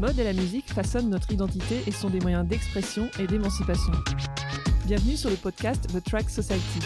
[0.00, 3.92] mode et la musique façonnent notre identité et sont des moyens d'expression et d'émancipation.
[4.86, 6.80] Bienvenue sur le podcast The Track Society.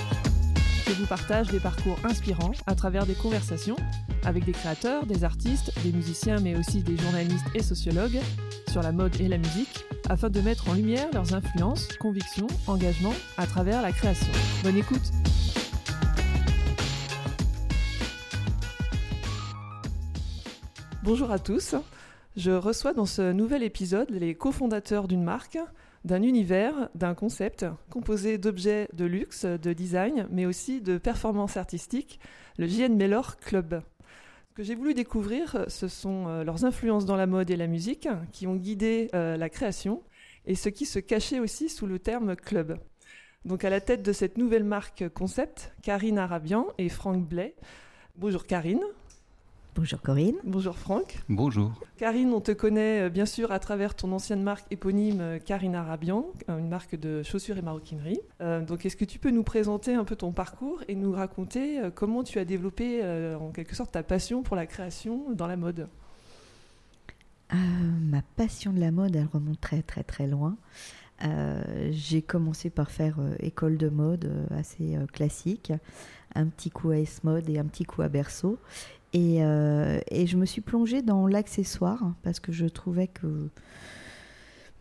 [0.88, 3.76] Je vous partage des parcours inspirants à travers des conversations
[4.24, 8.18] avec des créateurs, des artistes, des musiciens mais aussi des journalistes et sociologues
[8.68, 13.14] sur la mode et la musique afin de mettre en lumière leurs influences, convictions, engagements
[13.38, 14.32] à travers la création.
[14.64, 15.12] Bonne écoute
[21.04, 21.76] Bonjour à tous.
[22.36, 25.56] Je reçois dans ce nouvel épisode les cofondateurs d'une marque,
[26.04, 32.18] d'un univers, d'un concept composé d'objets de luxe, de design, mais aussi de performance artistique,
[32.58, 33.82] le JN Mellor Club.
[34.48, 37.68] Ce que j'ai voulu découvrir, ce sont euh, leurs influences dans la mode et la
[37.68, 40.02] musique qui ont guidé euh, la création
[40.44, 42.78] et ce qui se cachait aussi sous le terme club.
[43.44, 47.54] Donc à la tête de cette nouvelle marque concept, Karine Arabian et Franck Blais.
[48.16, 48.82] Bonjour Karine.
[49.76, 50.36] Bonjour Corinne.
[50.44, 51.18] Bonjour Franck.
[51.28, 51.72] Bonjour.
[51.96, 55.74] Karine, on te connaît euh, bien sûr à travers ton ancienne marque éponyme euh, Karine
[55.74, 58.20] Arabian, euh, une marque de chaussures et maroquinerie.
[58.40, 62.22] donc est-ce que tu peux nous présenter un peu ton parcours et nous raconter comment
[62.22, 63.02] tu as développé
[63.40, 65.88] en quelque sorte ta passion pour la création dans la mode?
[67.52, 70.56] Ma passion de la mode, elle remonte très très très loin.
[71.90, 75.72] j'ai commencé par faire école de mode assez classique,
[76.34, 78.58] un petit coup à S-Mode et un petit coup à Berceau.
[79.16, 83.48] Euh, et, je me suis plongée dans l'accessoire parce que je trouvais que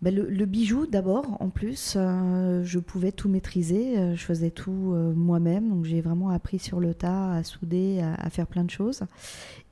[0.01, 4.71] bah, le, bijou d'abord, en plus, euh, je pouvais tout maîtriser, euh, je faisais tout
[5.15, 9.03] moi-même, donc j'ai vraiment appris sur le tas à souder, à, faire plein de choses.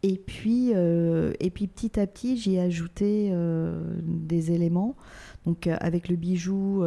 [0.04, 3.34] Et puis, et puis petit à petit, j'ai ajouté
[4.04, 4.96] des éléments.
[5.46, 6.84] Donc avec le bijou,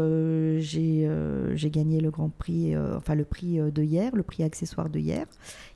[0.58, 5.26] j'ai gagné le grand prix, enfin le prix de hier, le prix accessoire de hier.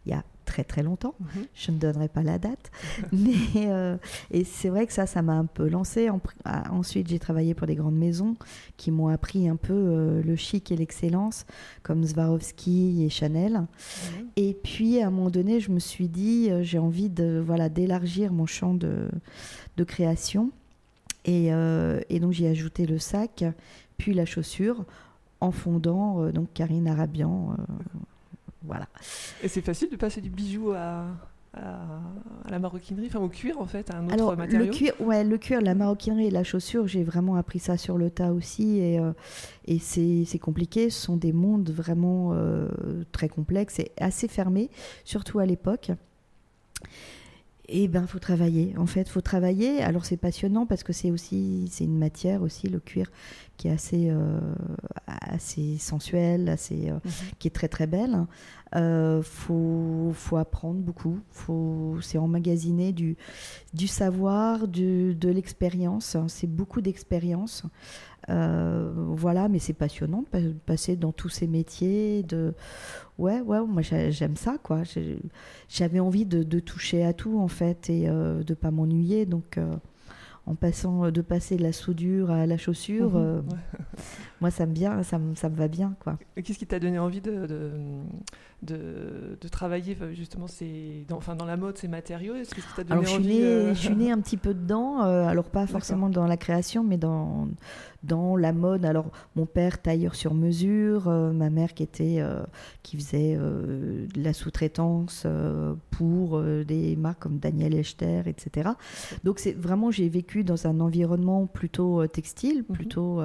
[0.07, 1.15] Il y a très très longtemps.
[1.21, 1.45] Mhm.
[1.55, 2.71] Je ne donnerai pas la date.
[3.13, 3.97] Mais, euh,
[4.31, 6.09] et c'est vrai que ça, ça m'a un peu lancé.
[6.45, 8.35] Ah, ensuite, j'ai travaillé pour des grandes maisons
[8.79, 11.45] qui m'ont appris un peu euh, le chic et l'excellence,
[11.83, 13.53] comme Swarovski et Chanel.
[13.53, 14.29] Mhm.
[14.37, 17.69] Et puis, à un moment donné, je me suis dit, euh, j'ai envie de voilà
[17.69, 19.11] d'élargir mon champ de,
[19.77, 20.51] de création.
[21.25, 21.49] Et,
[22.09, 23.45] et donc, j'ai ajouté le sac,
[23.99, 24.87] puis la chaussure,
[25.43, 27.55] en fondant donc Karine Arabian
[28.63, 28.89] voilà.
[29.43, 31.07] Et c'est facile de passer du bijou à,
[32.49, 35.25] la maroquinerie, enfin au cuir en fait, à un autre Alors, matériau le cuir, ouais,
[35.25, 38.79] le cuir, la maroquinerie et la chaussure, j'ai vraiment appris ça sur le tas aussi.
[38.79, 39.13] Et, euh,
[39.67, 40.89] et c'est compliqué.
[40.91, 42.69] Ce sont des mondes vraiment euh,
[43.11, 44.71] très complexes et assez fermés,
[45.05, 45.91] surtout à l'époque.
[47.71, 48.75] Et eh ben, faut travailler.
[48.79, 49.83] En fait, faut travailler.
[49.83, 53.11] Alors, c'est passionnant parce que c'est aussi, c'est une matière aussi, le cuir,
[53.59, 54.41] qui est assez, euh,
[55.07, 57.11] assez sensuelle, assez, euh, mhm.
[57.39, 58.25] qui est très très belle.
[58.77, 61.19] Euh, faut, faut apprendre beaucoup.
[61.31, 63.17] Faut, c'est emmagasiner du,
[63.75, 66.17] du savoir, du, de l'expérience.
[66.29, 67.65] C'est beaucoup d'expérience.
[68.31, 72.23] Euh, voilà, mais c'est passionnant de passer dans tous ces métiers.
[72.23, 72.55] De...
[73.19, 74.83] Ouais, ouais, moi j'aime ça, quoi.
[75.69, 79.27] J'avais envie de, toucher à tout, en fait, et euh, de pas m'ennuyer.
[79.27, 79.77] Donc, euh,
[80.49, 83.45] en passant euh, de passer de la soudure à la chaussure, mhm,
[84.41, 86.19] moi ça me, bien, ça, me, ça me va bien, quoi.
[86.37, 87.47] Qu'est-ce qui t'a donné envie de,
[88.63, 92.35] de, de, travailler justement ces, dans, enfin, dans la mode, ces matériaux?
[92.35, 96.09] Que alors, je suis née, je suis née un petit peu dedans, alors pas forcément
[96.09, 97.49] dans la création, mais dans,
[98.03, 98.85] dans la mode.
[98.85, 102.45] Alors, mon père tailleur sur mesure, euh, ma mère qui était euh,
[102.83, 105.27] qui faisait euh, de la sous-traitance
[105.91, 108.71] pour des marques comme Daniel Echter, etc.
[109.25, 112.77] Donc, c'est vraiment j'ai vécu dans un environnement plutôt textile, mhm.
[112.77, 113.23] plutôt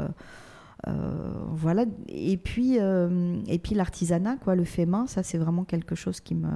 [1.51, 1.85] voilà.
[2.07, 6.35] Et puis et puis l'artisanat, quoi, le fait main, ça c'est vraiment quelque chose qui
[6.35, 6.49] me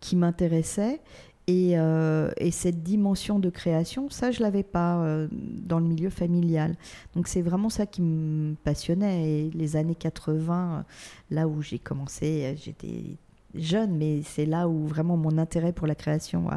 [0.00, 1.00] qui m'intéressait.
[1.48, 6.76] Euh, et, cette dimension de création, ça, je l'avais pas euh, dans le milieu familial.
[7.14, 9.28] Donc c'est vraiment ça qui me passionnait.
[9.28, 10.84] Et les années 80,
[11.30, 13.16] là où j'ai commencé, j'étais
[13.54, 16.48] jeune, mais c'est là où vraiment mon intérêt pour la création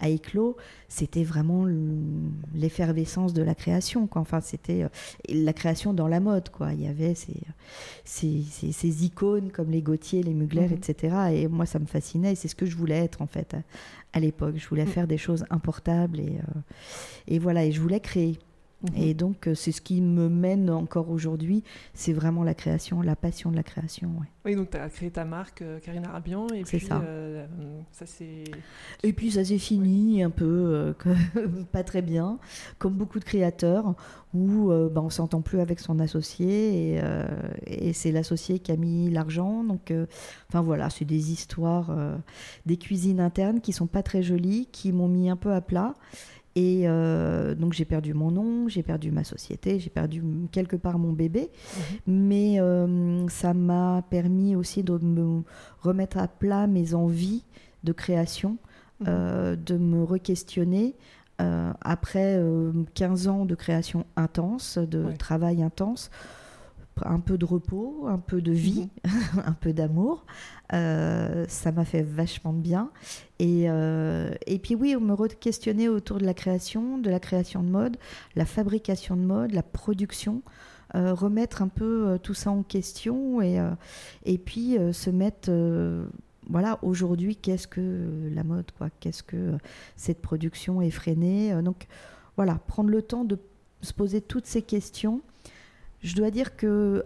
[0.00, 0.56] a, éclos.
[0.88, 1.66] C'était vraiment
[2.54, 4.06] l'effervescence de la création.
[4.06, 4.22] Quoi.
[4.22, 4.88] Enfin, c'était euh,
[5.28, 6.50] la création dans la mode.
[6.50, 6.72] Quoi.
[6.72, 7.40] Il y avait ces,
[8.04, 10.74] ces, ces, icônes comme les Gautier, les Mugler, mhm.
[10.74, 11.16] etc.
[11.32, 12.32] Et moi, ça me fascinait.
[12.32, 13.56] Et c'est ce que je voulais être en fait
[14.12, 14.56] à, l'époque.
[14.56, 14.88] Je voulais mm.
[14.88, 16.60] faire des choses importables et, euh,
[17.26, 17.64] et voilà.
[17.64, 18.38] Et je voulais créer.
[18.82, 19.02] Mhm.
[19.02, 21.64] Et donc, euh, c'est ce qui me mène encore aujourd'hui,
[21.94, 24.10] c'est vraiment la création, la passion de la création.
[24.44, 27.00] Oui, donc tu as créé ta marque euh, Karine Arabian, et puis ça.
[27.00, 27.46] Euh,
[27.90, 28.44] ça c'est.
[29.02, 30.94] Et puis ça s'est fini un peu,
[31.72, 32.38] pas très bien,
[32.78, 33.94] comme beaucoup de créateurs,
[34.34, 37.00] où bah, on s'entend plus avec son associé, et,
[37.66, 39.64] et c'est l'associé qui a mis l'argent.
[39.64, 39.92] Donc,
[40.48, 41.96] enfin voilà, c'est des histoires,
[42.66, 45.94] des cuisines internes qui sont pas très jolies, qui m'ont mis un peu à plat.
[46.56, 50.98] Et euh, donc j'ai perdu mon nom, j'ai perdu ma société, j'ai perdu quelque part
[50.98, 51.50] mon bébé.
[51.52, 51.82] Mhm.
[52.06, 55.42] Mais euh, ça m'a permis aussi de me
[55.80, 57.44] remettre à plat mes envies
[57.84, 58.56] de création,
[59.00, 59.06] mhm.
[59.08, 60.96] euh, de me re-questionner.
[61.38, 62.40] après
[62.94, 66.10] 15 ans de création intense, de travail intense,
[67.04, 69.42] un peu de repos, un peu de vie, mhm.
[69.46, 70.24] un peu d'amour.
[70.72, 72.90] Euh, ça m'a fait vachement de bien.
[73.38, 77.62] Et, euh, et puis oui, on me re-questionnait autour de la création, de la création
[77.62, 77.96] de mode,
[78.34, 80.42] la fabrication de mode, la production.
[80.94, 83.60] Euh, remettre un peu tout ça en question et,
[84.24, 85.50] et puis se mettre
[86.48, 88.88] voilà, aujourd'hui, qu'est-ce que la mode, quoi?
[89.00, 89.54] Qu'est-ce que
[89.96, 91.60] cette production effrénée?
[91.60, 91.88] Donc,
[92.36, 93.36] voilà, prendre le temps de
[93.82, 95.22] se poser toutes ces questions
[96.06, 97.02] je dois dire que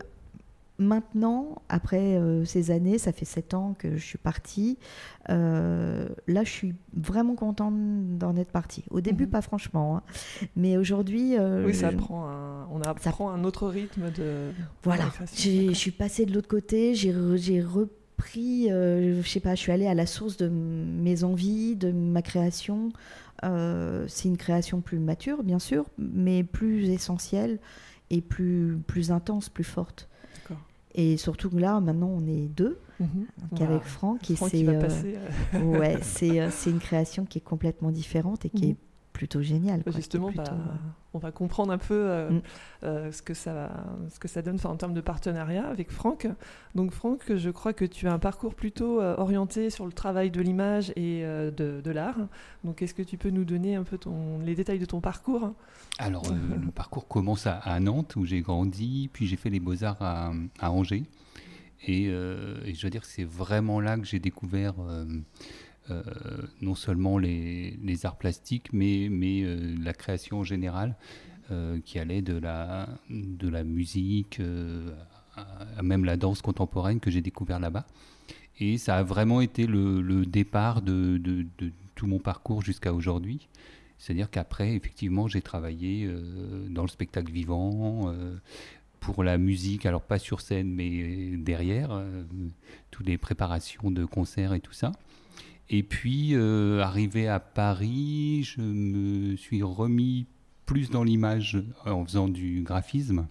[0.79, 4.79] maintenant, après euh, ces années, ça fait sept ans que je suis partie,
[5.31, 7.75] euh, là je suis vraiment contente
[8.19, 8.85] d'en être partie.
[8.91, 9.31] Au début, mhm.
[9.31, 10.02] pas franchement, hein.
[10.56, 11.37] mais aujourd'hui...
[11.38, 14.50] Euh, oui, ça prend un, on apprend un autre rythme de...
[14.82, 15.05] Voilà,
[15.35, 17.12] je suis passée de l'autre côté, j'ai
[17.62, 22.20] repris, je sais pas, je suis allée à la source de mes envies, de ma
[22.20, 22.91] création.
[23.43, 27.58] C'est une création plus mature, bien sûr, mais plus essentielle
[28.11, 30.09] et plus, plus intense, plus forte.
[30.95, 33.27] Et surtout que là, maintenant, on est deux, mhm.
[33.61, 34.29] avec Franck.
[34.29, 34.89] Et c'est, euh,
[35.55, 35.62] euh.
[35.79, 38.90] ouais, c'est, euh, c'est une création qui est complètement différente et qui est mhm
[39.21, 39.83] plutôt génial.
[39.95, 40.57] Justement, bah, euh,
[41.13, 42.43] on va comprendre un peu euh, mm.
[42.85, 43.71] euh, ce, que ça,
[44.09, 46.27] ce que ça donne en termes de partenariat avec Franck.
[46.75, 50.41] Donc Franck, je crois que tu as un parcours plutôt orienté sur le travail de
[50.41, 52.17] l'image et de, l'art.
[52.65, 55.53] Donc est-ce que tu peux nous donner un peu ton, les détails de ton parcours?
[55.99, 60.33] Alors le parcours commence à, Nantes où j'ai grandi, puis j'ai fait les beaux-arts à,
[60.63, 61.05] Angers.
[61.87, 64.77] Et, et, je veux dire que c'est vraiment là que j'ai découvert
[65.91, 66.03] euh,
[66.61, 70.94] non seulement les, arts plastiques, mais, mais euh, la création en général,
[71.50, 74.41] euh, qui allait de la, de la musique
[75.37, 77.87] à, même la danse contemporaine que j'ai découvert là-bas.
[78.59, 81.47] Et ça a vraiment été le, départ de, de,
[81.94, 83.49] tout mon parcours jusqu'à aujourd'hui.
[83.99, 86.11] C'est-à-dire qu'après, effectivement, j'ai travaillé
[86.69, 88.15] dans le spectacle vivant,
[89.00, 92.03] pour la musique, alors pas sur scène, mais derrière,
[92.91, 94.93] toutes les préparations de concerts et tout ça.
[95.73, 100.27] Et puis, euh, arrivé à Paris, je me suis remis
[100.67, 103.29] plus dans l'image en faisant du graphisme.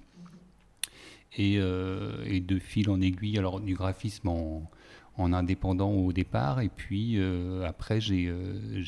[1.38, 4.70] Et, euh, de fil en aiguille, alors du graphisme en,
[5.18, 6.62] indépendant au départ.
[6.62, 8.32] Et puis, euh, après, j'ai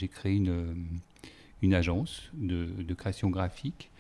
[0.10, 0.88] créé une,
[1.62, 3.92] une agence de, création graphique.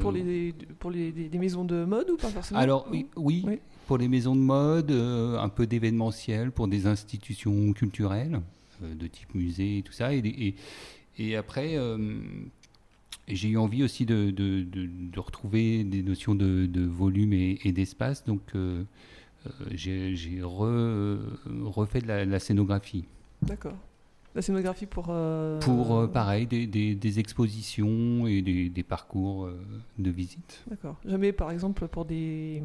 [0.00, 2.58] pour les, pour les, des maisons de mode ou pas forcément?
[2.58, 3.44] Alors, oui
[3.86, 8.40] pour les maisons de mode, euh, un peu d'événementiel pour des institutions culturelles
[8.82, 10.10] euh, de type musée et tout ça.
[10.12, 12.18] Et, après, euh,
[13.28, 18.24] j'ai eu envie aussi de, retrouver des notions de, volume et, d'espace.
[18.24, 18.42] Donc,
[19.70, 23.04] j'ai refait de la scénographie.
[23.42, 23.76] D'accord.
[24.36, 25.06] La scénographie pour...
[25.08, 29.58] Euh, pour, euh, pareil, des, des, expositions et des, des parcours euh,
[29.98, 30.62] de visite.
[30.68, 30.96] D'accord.
[31.06, 32.62] Jamais, par exemple, pour des,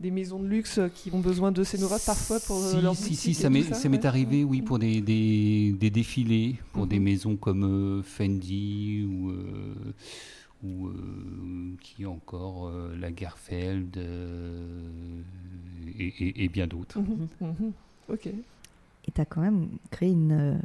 [0.00, 3.34] des maisons de luxe qui ont besoin de scénographes parfois pour si, leur Si, si,
[3.34, 7.04] ça m'est arrivé, oui, pour des, des, défilés, pour des mhm.
[7.04, 9.34] maisons comme Fendi ou...
[10.66, 10.90] ou
[11.82, 13.98] qui encore Lagerfeld
[15.98, 16.98] et, et, bien d'autres.
[16.98, 17.72] Mhm, mhm.
[18.08, 18.26] Ok.
[18.26, 20.62] Et tu as quand même créé une,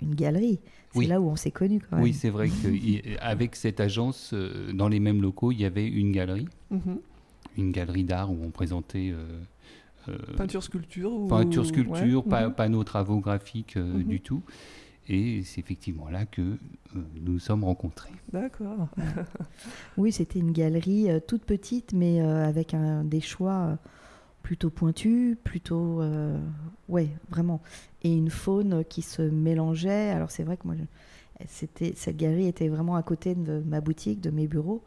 [0.00, 0.60] une galerie.
[0.94, 2.04] C'est là où on s'est connus quand même.
[2.04, 6.12] Oui, c'est vrai qu'avec cette agence, euh, dans les mêmes locaux, il y avait une
[6.12, 6.48] galerie.
[6.70, 6.98] Mhm.
[7.56, 9.10] Une galerie d'art où on présentait...
[9.12, 9.40] Euh,
[10.08, 11.28] euh, peinture, sculpture ou...
[11.28, 12.72] Peinture, sculpture, pas, mhm.
[12.72, 14.04] nos travaux graphiques mhm.
[14.04, 14.42] du tout.
[15.10, 16.42] Et c'est effectivement là que
[16.94, 18.12] nous nous sommes rencontrés.
[18.30, 18.88] D'accord.
[19.96, 23.78] oui, c'était une galerie toute petite, mais avec un, des choix
[24.42, 26.38] plutôt pointu, plutôt euh,
[26.88, 27.60] ouais vraiment
[28.02, 30.10] et une faune qui se mélangeait.
[30.10, 30.76] Alors c'est vrai que moi
[31.46, 34.82] c'était cette galerie était vraiment à côté de ma boutique, de mes bureaux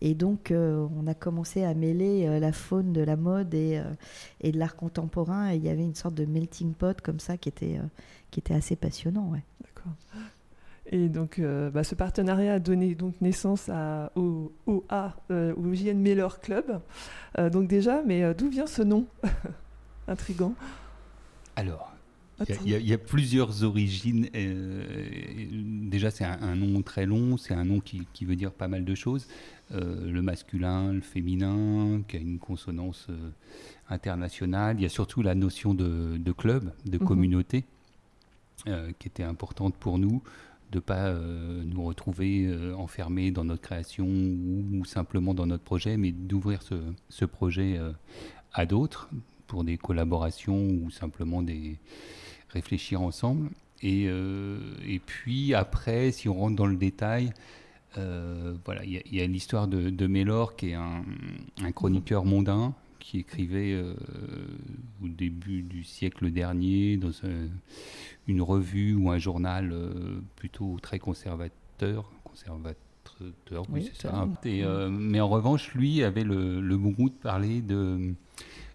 [0.00, 3.80] et donc euh, on a commencé à mêler euh, la faune de la mode et,
[4.40, 7.36] et de l'art contemporain et il y avait une sorte de melting pot comme ça
[7.36, 7.78] qui était
[8.30, 9.44] qui était assez passionnant ouais.
[9.62, 9.92] D'accord.
[10.90, 14.84] Et donc, euh, bah, ce partenariat a donné donc naissance à, au, au,
[15.30, 16.80] euh, au JN Miller Club.
[17.38, 19.06] Euh, donc déjà, mais d'où vient ce nom
[20.08, 20.54] Intrigant?
[21.56, 21.92] Alors,
[22.64, 24.28] il y, a plusieurs origines.
[25.88, 28.84] déjà, c'est un, nom très long, c'est un nom qui, qui, veut dire pas mal
[28.84, 29.28] de choses.
[29.70, 33.06] le masculin, le féminin, qui a une consonance
[33.88, 34.76] internationale.
[34.78, 37.06] Il y a surtout la notion de, de club, de mhm.
[37.06, 37.64] communauté,
[38.66, 40.20] qui était importante pour nous
[40.74, 46.60] de pas nous retrouver enfermés dans notre création ou, simplement dans notre projet, mais d'ouvrir
[47.08, 47.80] ce, projet
[48.52, 49.08] à d'autres
[49.46, 51.78] pour des collaborations ou simplement des
[52.50, 53.50] réfléchir ensemble.
[53.82, 57.32] Et, puis après, si on rentre dans le détail,
[57.98, 61.04] euh, voilà, il y a, l'histoire de, de, qui est un,
[61.74, 62.74] chroniqueur mondain
[63.04, 63.94] qui écrivait euh,
[65.02, 67.10] au début du siècle dernier dans
[68.26, 74.26] une revue ou un journal euh, plutôt très conservateur, conservateur, oui, c'est ça.
[74.90, 78.14] mais en revanche, lui avait le, le bon goût de parler de,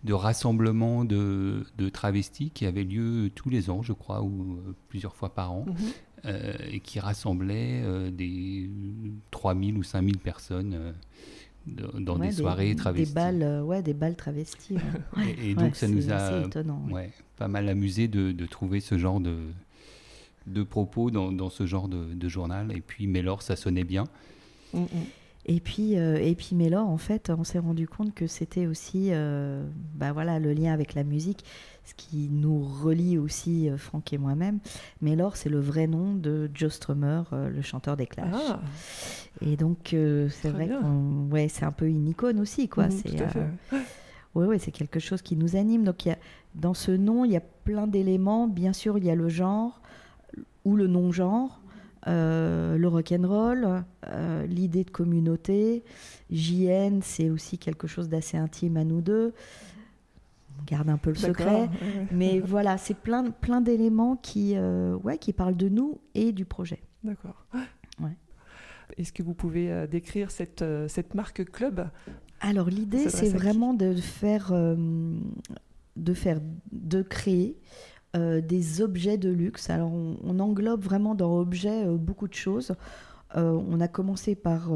[0.03, 4.59] de rassemblements de, de, travestis qui avaient lieu tous les ans, je crois, ou
[4.89, 5.65] plusieurs fois par an.
[5.67, 5.75] Mhm.
[6.25, 8.69] Euh, et qui rassemblait euh, des
[9.31, 10.93] 3000 ou 5000 personnes
[11.79, 13.13] euh, dans des, soirées travesties.
[13.13, 14.77] Des balles, ouais, des balles travesties.
[15.43, 16.43] et, donc ça nous a
[16.91, 19.38] ouais, pas mal amusé de, de, trouver ce genre de,
[20.47, 22.71] de propos dans, dans ce genre de, de, journal.
[22.75, 24.05] Et puis Mélor, ça sonnait bien.
[24.73, 24.88] Mm, mm.
[25.46, 29.12] Et puis, et puis Mélor, en fait, on s'est rendu compte que c'était aussi
[29.96, 31.43] bah voilà, le lien avec la musique
[31.89, 34.60] ce qui nous relie aussi, euh, Franck et moi-même.
[35.01, 38.36] Laure, c'est le vrai nom de Joe Strummer, euh, le chanteur des Clash.
[38.36, 38.60] Ah.
[39.41, 42.88] Et donc, euh, c'est vrai que ouais, c'est un peu une icône aussi, quoi.
[42.88, 43.38] Mmh, c'est
[44.36, 45.84] ouais, ouais, c'est quelque chose qui nous anime.
[45.84, 46.17] Donc, y a,
[46.53, 48.48] dans ce nom, il y a plein d'éléments.
[48.48, 49.81] Bien sûr, il y a le genre
[50.65, 51.60] ou le non-genre.
[52.05, 55.83] Le rock'n'roll, euh, l'idée de communauté,
[56.31, 59.33] JN, c'est aussi quelque chose d'assez intime à nous deux
[60.59, 61.69] on garde un peu le secret.
[62.11, 66.45] Mais voilà, c'est plein, plein d'éléments qui, euh, ouais, qui parlent de nous et du
[66.45, 66.81] projet.
[67.03, 67.45] D'accord.
[68.01, 68.15] Ouais.
[68.97, 71.89] Est-ce que vous pouvez euh, décrire cette, euh, cette marque club?
[72.39, 76.39] Alors l'idée, c'est vraiment de faire, de faire,
[76.71, 77.57] de créer
[78.13, 79.69] des objets de luxe.
[79.69, 82.73] Alors on, englobe vraiment dans objet beaucoup de choses.
[83.35, 84.71] on a commencé par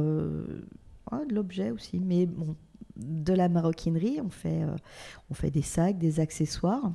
[1.21, 2.55] de l'objet aussi, mais bon,
[2.95, 4.75] de la maroquinerie, on fait, euh,
[5.29, 6.91] on fait des sacs, des accessoires,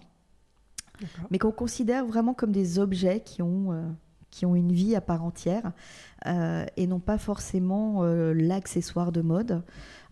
[1.30, 3.83] mais qu'on considère vraiment comme des objets qui ont, euh,
[4.30, 5.73] qui ont une vie à part entière
[6.26, 9.62] euh, et non pas forcément l'accessoire de mode.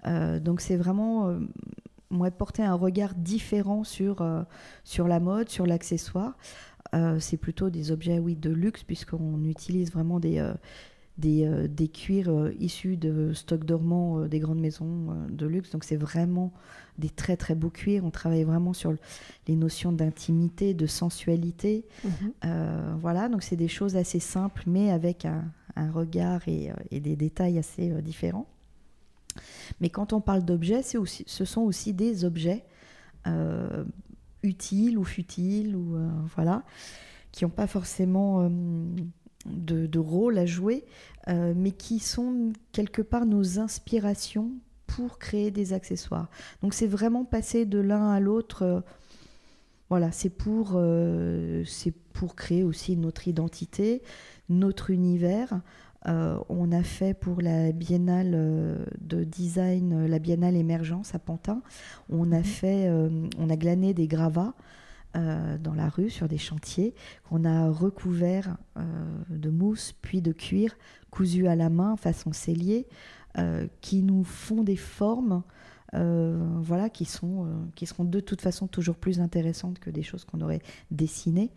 [0.05, 1.37] donc c'est vraiment
[2.11, 4.25] moi porter un regard différent sur,
[4.85, 6.37] sur la mode, sur l'accessoire.
[7.19, 10.41] c'est plutôt des objets, oui, de luxe, puisqu'on utilise vraiment des,
[11.19, 15.71] des, euh, des cuirs euh, issus de stocks dormants euh, des grandes maisons de luxe.
[15.71, 16.53] Donc c'est vraiment
[16.99, 18.05] des très très beaux cuirs.
[18.05, 18.95] On travaille vraiment sur
[19.49, 21.85] les notions d'intimité, de sensualité.
[22.05, 22.99] Mhm.
[23.01, 25.45] voilà, donc c'est des choses assez simples, mais avec un,
[25.93, 28.47] regard et, des détails assez différents.
[29.81, 32.65] Mais quand on parle d'objets, ce sont aussi des objets
[34.43, 35.99] utiles ou futiles, ou
[36.35, 36.63] voilà,
[37.33, 38.49] qui n'ont pas forcément
[39.49, 40.85] de, rôle à jouer,
[41.29, 44.53] euh, mais qui sont quelque part nos inspirations
[44.87, 46.29] pour créer des accessoires.
[46.63, 48.63] Donc c'est vraiment passer de l'un à l'autre.
[48.63, 48.81] Euh,
[49.89, 54.03] voilà, c'est pour, euh, c'est pour créer aussi notre identité,
[54.49, 55.61] notre univers.
[56.07, 61.63] On a fait pour la biennale de design, la biennale émergence à Pantin,
[62.09, 62.45] on a mhm.
[62.45, 62.91] fait,
[63.39, 64.55] on a glané des gravats
[65.17, 66.95] euh, dans la rue sur des chantiers
[67.25, 68.83] qu'on a recouverts euh,
[69.31, 70.77] de mousse puis de cuir
[71.11, 72.87] cousu à la main façon cellier
[73.39, 75.43] euh, qui nous font des formes
[75.93, 80.43] voilà, qui, sont, qui seront de toute façon toujours plus intéressantes que des choses qu'on
[80.43, 80.61] aurait
[80.91, 81.51] dessinées.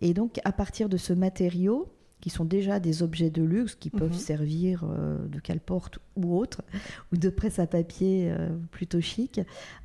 [0.00, 1.88] Et donc, à partir de ce matériau,
[2.22, 4.18] qui sont déjà des objets de luxe, qui peuvent mhm.
[4.18, 6.62] servir de cale-porte ou autre,
[7.12, 8.34] ou de presse à papier
[8.70, 9.40] plutôt chic,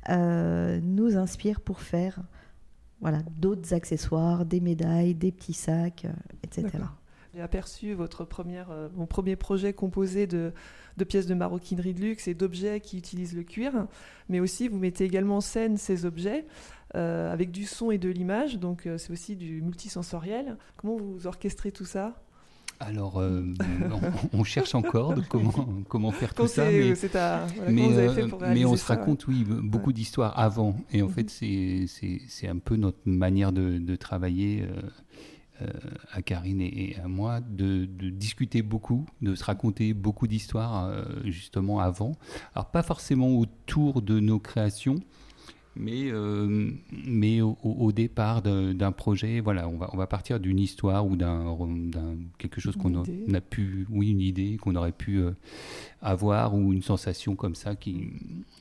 [0.08, 2.22] nous inspirent pour faire
[3.00, 6.84] voilà, d'autres accessoires, des médailles, des petits sacs, euh, etc.
[7.34, 10.52] J'ai aperçu votre première, euh, mon premier projet composé de,
[10.96, 13.86] de, pièces de maroquinerie de luxe et d'objets qui utilisent le cuir,
[14.28, 16.46] mais aussi vous mettez également en scène ces objets
[16.96, 20.56] euh, avec du son et de l'image, donc c'est aussi du multisensoriel.
[20.76, 22.20] Comment vous orchestrez tout ça?
[22.80, 23.42] Alors, euh,
[24.32, 25.52] on, cherche encore de comment,
[25.88, 26.64] comment faire tout ça.
[26.70, 26.94] Mais,
[27.68, 30.76] mais, on se raconte, oui, beaucoup d'histoires avant.
[30.92, 31.86] Et en fait, mhm.
[31.86, 34.80] c'est un peu notre manière de, travailler euh,
[35.62, 35.68] euh,
[36.12, 40.92] à Karine et, à moi, de, de, discuter beaucoup, de se raconter beaucoup d'histoires
[41.24, 42.12] justement avant.
[42.54, 45.00] Alors, pas forcément autour de nos créations,
[45.78, 46.70] mais, euh,
[47.06, 51.56] mais au, départ d'un projet, voilà, on va, on va partir d'une histoire ou d'un
[52.36, 55.30] quelque chose qu'on a, pu, oui, une idée qu'on aurait pu euh,
[56.02, 58.08] avoir ou une sensation comme ça qui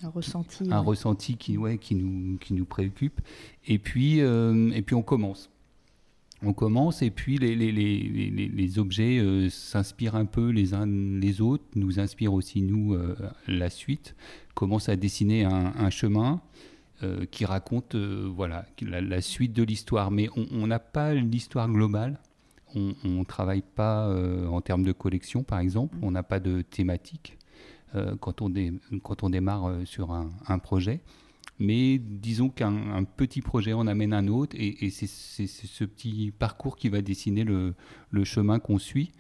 [0.04, 3.20] un ressenti, un ressenti qui, ouais, qui nous, qui nous préoccupe.
[3.66, 5.50] Et puis, euh, et puis on commence.
[6.44, 11.42] on commence et puis les, les, les, les objets s'inspirent un peu les uns les
[11.42, 12.96] autres, nous inspirent aussi nous
[13.48, 14.16] la suite,
[14.54, 16.42] commencent à dessiner un, chemin
[17.04, 20.12] euh, qui raconte voilà la, suite de l'histoire.
[20.12, 22.20] Mais on n'a pas l'histoire globale,
[22.76, 24.10] on ne travaille pas
[24.50, 27.38] en termes de collection par exemple, on n'a pas de thématique
[28.20, 28.52] quand, on
[29.02, 31.02] quand on démarre sur un, projet.
[31.60, 36.90] Mais disons qu'un petit projet en amène un autre et, c'est ce petit parcours qui
[36.90, 37.74] va dessiner le,
[38.24, 39.12] chemin qu'on suit.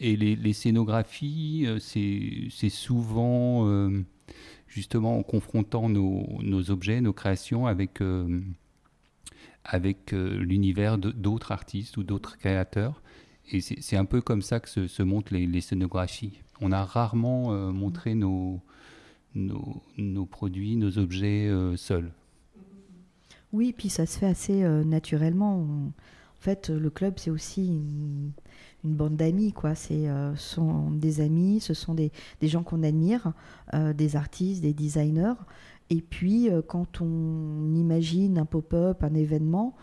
[0.00, 4.04] Et les, scénographies, euh, c'est souvent euh,
[4.66, 8.40] justement en confrontant nos, objets, nos créations avec, euh,
[9.64, 13.02] avec l'univers d'autres artistes ou d'autres créateurs.
[13.50, 16.40] Et c'est un peu comme ça que se, montent les, les scénographies.
[16.60, 18.62] On a rarement montré nos,
[19.34, 22.12] nos, produits, nos objets euh, seuls.
[23.52, 25.60] Oui, puis ça se fait assez euh, naturellement.
[25.60, 25.92] En
[26.40, 28.32] fait, le club, c'est aussi une,
[28.92, 29.74] bande d'amis, quoi.
[29.74, 32.10] C'est euh, sont des amis, ce sont des,
[32.42, 33.32] gens qu'on admire,
[33.72, 35.34] des artistes, des designers.
[35.90, 39.74] Et puis, quand on imagine un pop-up, un événement,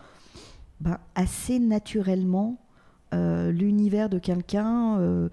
[0.80, 2.58] bah, assez naturellement,
[3.12, 5.28] l'univers de quelqu'un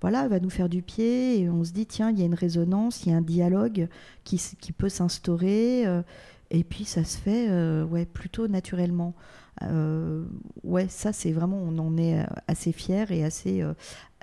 [0.00, 2.34] voilà, va nous faire du pied et on se dit, tiens, il y a une
[2.34, 3.88] résonance, il y a un dialogue
[4.24, 4.38] qui,
[4.76, 5.86] peut s'instaurer.
[5.86, 6.02] Euh,
[6.50, 9.14] et puis ça se fait euh, plutôt naturellement.
[9.62, 10.24] Euh,
[10.64, 13.64] ouais, ça c'est vraiment, on en est assez fiers et assez,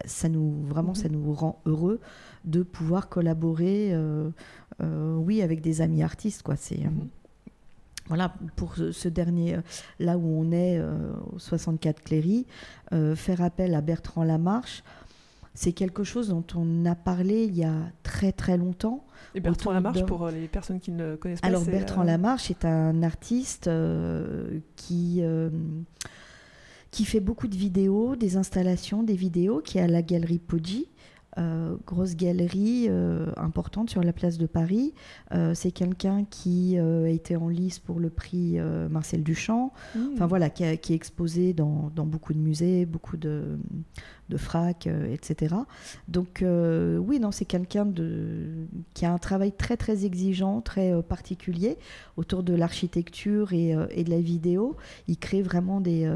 [0.06, 2.00] ça nous vraiment, ça nous rend heureux
[2.46, 3.96] de pouvoir collaborer,
[4.80, 6.56] oui, avec des amis artistes, quoi.
[6.56, 7.08] C'est mhm.
[8.08, 9.58] voilà, pour ce, dernier,
[10.00, 10.80] là où on est,
[11.34, 12.46] au 64 Cléry,
[13.16, 14.84] faire appel à Bertrand Lamarche,
[15.54, 19.06] c'est quelque chose dont on a parlé il y a très très longtemps.
[19.36, 21.48] Et Bertrand Lamarche, pour euh, les personnes qui ne connaissent pas.
[21.48, 25.22] Alors Bertrand euh, Lamarche est un artiste euh, qui,
[26.92, 30.90] qui fait beaucoup de vidéos, des installations, des vidéos, qui est à la galerie Poggi.
[31.40, 34.94] Euh, grosse galerie euh, importante sur la place de Paris.
[35.34, 38.58] Euh, c'est quelqu'un qui a été en lice pour le prix
[38.90, 39.74] Marcel Duchamp.
[39.96, 40.00] Mmh.
[40.14, 43.58] Enfin voilà, qui, est exposé dans, beaucoup de musées, beaucoup de,
[44.30, 45.56] de fracs, etc.
[46.08, 47.92] Donc oui, non, c'est quelqu'un
[48.94, 51.78] qui a un travail très très exigeant, très particulier
[52.18, 54.76] autour de l'architecture et, et, de la vidéo.
[55.08, 56.10] Il crée vraiment des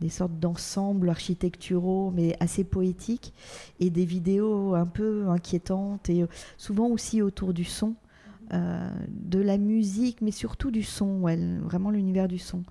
[0.00, 3.32] des sortes d'ensembles architecturaux, mais assez poétiques,
[3.80, 6.26] et des vidéos un peu inquiétantes, et euh,
[6.56, 7.94] souvent aussi autour du son,
[8.52, 11.20] euh, de la musique, mais surtout du son,
[11.62, 12.62] vraiment l'univers du son.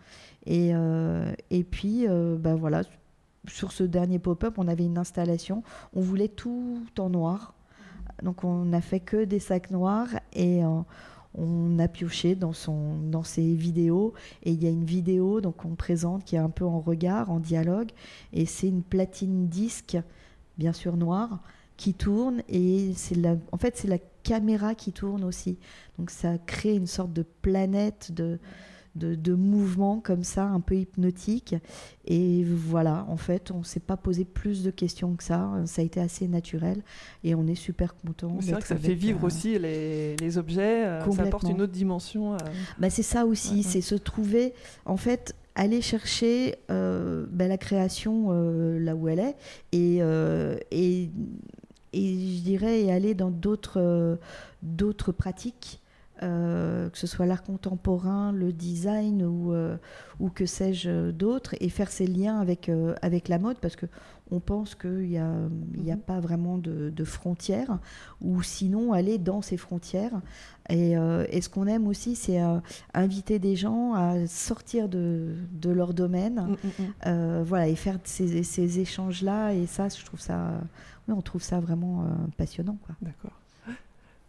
[0.46, 2.84] Et, euh, et puis, ben voilà,
[3.48, 7.54] sur ce dernier pop-up, on avait une installation, on voulait tout en noir.
[8.22, 10.62] Donc on n'a fait que des sacs noirs et
[11.36, 12.54] on a pioché dans,
[13.24, 14.14] ses vidéos.
[14.44, 17.32] Et il y a une vidéo donc on présente qui est un peu en regard,
[17.32, 17.92] en dialogue.
[18.34, 19.98] Et c'est une platine disque
[20.58, 21.42] bien sûr noire
[21.78, 22.44] qui tourne.
[22.50, 25.58] Et c'est la, en fait c'est la caméra qui tourne aussi.
[25.98, 28.40] Donc ça crée une sorte de planète de
[28.96, 31.56] de, de mouvements comme ça, un peu hypnotique.
[32.06, 35.52] Et voilà, en fait, on ne s'est pas posé plus de questions que ça.
[35.66, 36.84] Ça a été assez naturel
[37.24, 38.38] et on est super content.
[38.42, 41.72] C'est vrai que ça fait vivre aussi les, les objets, euh, ça apporte une autre
[41.72, 42.38] dimension.
[42.80, 44.54] Bah, c'est ça aussi, c'est se trouver,
[44.86, 49.36] en fait, aller chercher euh, bah, la création euh, là où elle est
[49.72, 49.98] et,
[50.72, 51.10] et,
[51.94, 54.18] et je dirais aller dans d'autres
[54.62, 55.80] d'autres pratiques
[56.22, 59.78] euh, que ce soit l'art contemporain, le design ou, euh,
[60.20, 64.40] ou que sais-je d'autre, et faire ces liens avec, euh, avec la mode, parce qu'on
[64.40, 65.98] pense qu'il n'y a, a mhm.
[65.98, 67.80] pas vraiment de, frontières,
[68.22, 70.22] ou sinon aller dans ces frontières.
[70.70, 72.40] Et, et ce qu'on aime aussi, c'est
[72.94, 77.42] inviter des gens à sortir de, de leur domaine, mm, mm, mm.
[77.42, 80.62] voilà, et faire ces, ces échanges-là, et ça, je trouve ça,
[81.08, 82.06] oui, on trouve ça vraiment
[82.38, 82.78] passionnant.
[83.02, 83.43] D'accord.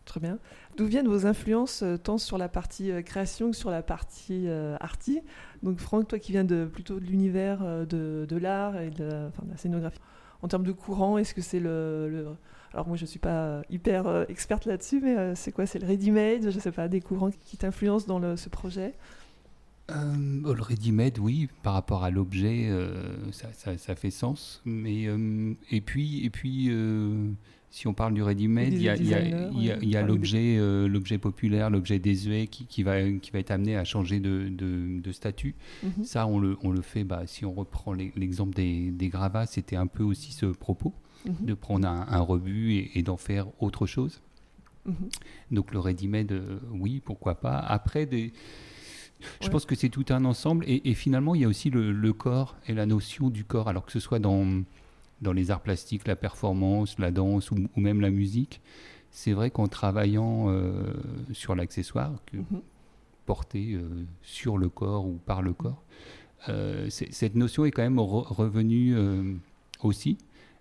[0.05, 0.39] Très bien.
[0.77, 4.45] D'où viennent vos influences euh, tant sur la partie euh, création que sur la partie
[4.49, 5.21] euh, arty
[5.63, 10.01] Donc Franck, toi qui viens de, plutôt de l'univers de, l'art et de, la scénographie,
[10.43, 12.27] en termes de courant, est-ce que c'est le,
[12.73, 15.65] Alors moi je ne suis pas hyper experte là-dessus, mais c'est quoi?
[15.65, 16.51] C'est le ready-made?
[16.51, 18.95] Je ne sais pas, des courants qui t'influencent dans ce projet?
[19.89, 22.71] Le ready-made, oui, par rapport à l'objet,
[23.33, 24.61] ça, ça, fait sens.
[24.67, 25.09] Mais
[25.71, 26.71] et puis, et puis
[27.75, 28.89] si on parle du ready-made, il y
[29.97, 33.83] a, l'objet, euh, l'objet populaire, l'objet désuet qui, qui, va, qui va être amené à
[33.83, 35.57] changer de, de, statut.
[35.83, 36.05] Mhm.
[36.05, 39.75] Ça, on le, on le fait, bah, si on reprend l'exemple des, des, gravats, c'était
[39.75, 40.95] un peu aussi ce propos,
[41.27, 41.47] mhm.
[41.47, 44.23] de prendre un, rebut et, d'en faire autre chose.
[44.87, 44.95] Mhm.
[45.51, 47.59] Donc le ready-made, euh, oui, pourquoi pas.
[47.59, 48.33] Après, des
[49.41, 50.65] je pense que c'est tout un ensemble.
[50.69, 53.91] Et, finalement, il y a aussi le, corps et la notion du corps, alors que
[53.91, 54.63] ce soit dans,
[55.21, 58.61] dans les arts plastiques, la performance, la danse ou, même la musique.
[59.11, 60.93] C'est vrai qu'en travaillant euh,
[61.33, 62.61] sur l'accessoire, mm-hmm.
[63.27, 65.83] porté euh, sur le corps ou par le corps,
[66.49, 68.97] euh, cette notion est quand même revenue
[69.81, 70.19] aussi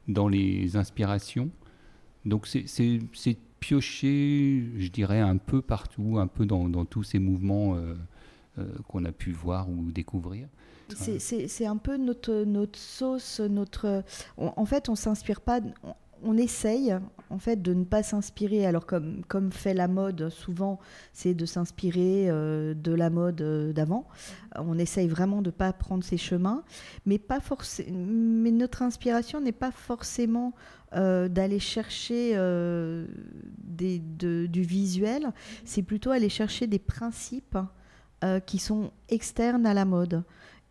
[0.07, 1.49] dans les inspirations.
[2.25, 7.77] Donc c'est pioché, je dirais, un peu partout, un peu dans, dans tous ces mouvements
[8.87, 10.47] qu'on a pu voir ou découvrir.
[10.89, 14.03] C'est un peu notre, notre sauce, notre.
[14.37, 15.59] en fait, on s'inspire pas.
[16.25, 16.95] On, essaye
[17.29, 18.65] en fait de ne pas s'inspirer.
[18.65, 20.79] Alors comme comme fait la mode souvent,
[21.11, 24.07] c'est de s'inspirer euh, de la mode euh, d'avant.
[24.55, 26.63] On essaye vraiment de pas prendre ces chemins,
[27.05, 27.39] mais pas.
[27.91, 30.53] Mais notre inspiration n'est pas forcément
[30.93, 32.35] d'aller chercher
[33.57, 35.33] des, du visuel.
[35.65, 37.57] C'est plutôt aller chercher des principes
[38.23, 40.23] euh, qui sont externes à la mode.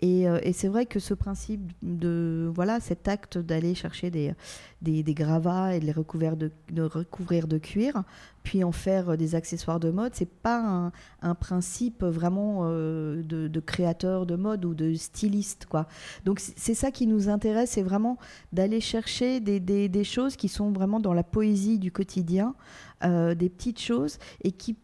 [0.04, 4.34] Euh, et, c'est vrai que ce principe de, voilà, cet acte d'aller chercher des,
[4.80, 6.50] des, gravats et de les recouvrir de,
[6.82, 8.02] recouvrir de cuir,
[8.42, 10.90] puis en faire des accessoires de mode, c'est pas
[11.22, 15.86] un, principe vraiment euh, de, créateur de mode ou de styliste, quoi.
[16.24, 18.18] Donc c'est ça qui nous intéresse, c'est vraiment
[18.52, 22.54] d'aller chercher des, des, choses qui sont vraiment dans la poésie du quotidien,
[23.02, 24.76] des petites choses et qui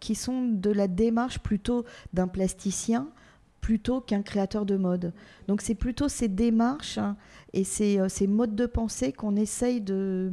[0.00, 3.08] qui sont de la démarche plutôt d'un plasticien
[3.60, 5.12] plutôt qu'un créateur de mode.
[5.48, 7.16] Donc c'est plutôt ces démarches hein,
[7.52, 10.32] et ces, euh, ces, modes de pensée qu'on essaye de,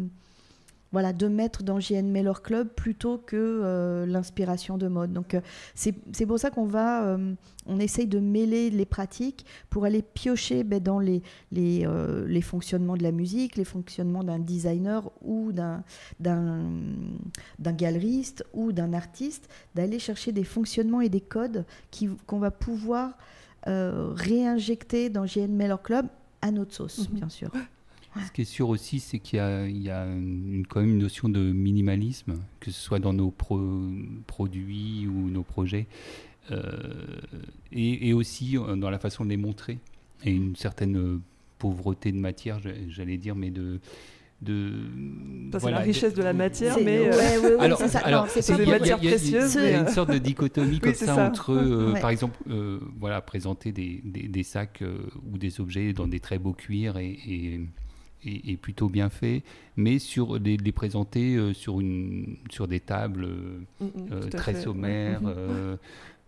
[0.91, 5.13] voilà, de mettre dans JN Miller Club plutôt que euh, l'inspiration de mode.
[5.13, 5.41] Donc euh,
[5.76, 7.34] c'est pour ça qu'on va, euh,
[7.65, 11.21] on essaye de mêler les pratiques pour aller piocher ben, dans les,
[11.52, 11.88] les,
[12.28, 15.84] les, fonctionnements de la musique, les fonctionnements d'un designer ou d'un
[17.60, 21.65] galeriste ou d'un artiste, d'aller chercher des fonctionnements et des codes
[22.26, 23.17] qu'on va pouvoir
[23.65, 26.08] réinjecter dans JN Miller Club
[26.41, 27.15] à notre sauce, mhm.
[27.15, 27.52] bien sûr.
[28.26, 31.40] Ce qui est sûr aussi, c'est qu'il y a, une, quand même une notion de
[31.40, 35.88] minimalisme, que ce soit dans nos produits ou nos projets,
[36.52, 36.62] euh,
[37.72, 39.80] et, aussi euh, dans la façon de les montrer,
[40.24, 41.20] et une certaine
[41.60, 43.80] pauvreté de matière, j'allais dire, mais de,
[44.42, 44.72] de
[45.60, 47.10] c'est la richesse de, la matière mais
[48.04, 51.54] alors c'est des matières précieuses il y a une sorte de dichotomie comme ça, entre
[51.54, 52.38] euh, par exemple
[53.00, 54.84] voilà présenter des, des, sacs
[55.32, 57.62] ou des objets dans des très beaux cuirs et
[58.26, 59.44] est, plutôt bien fait,
[59.76, 64.30] mais sur les, les présenter euh, sur, une, sur des tables euh, mm, mm, euh,
[64.30, 65.22] très sommaires.
[65.22, 65.78] Mm-hmm.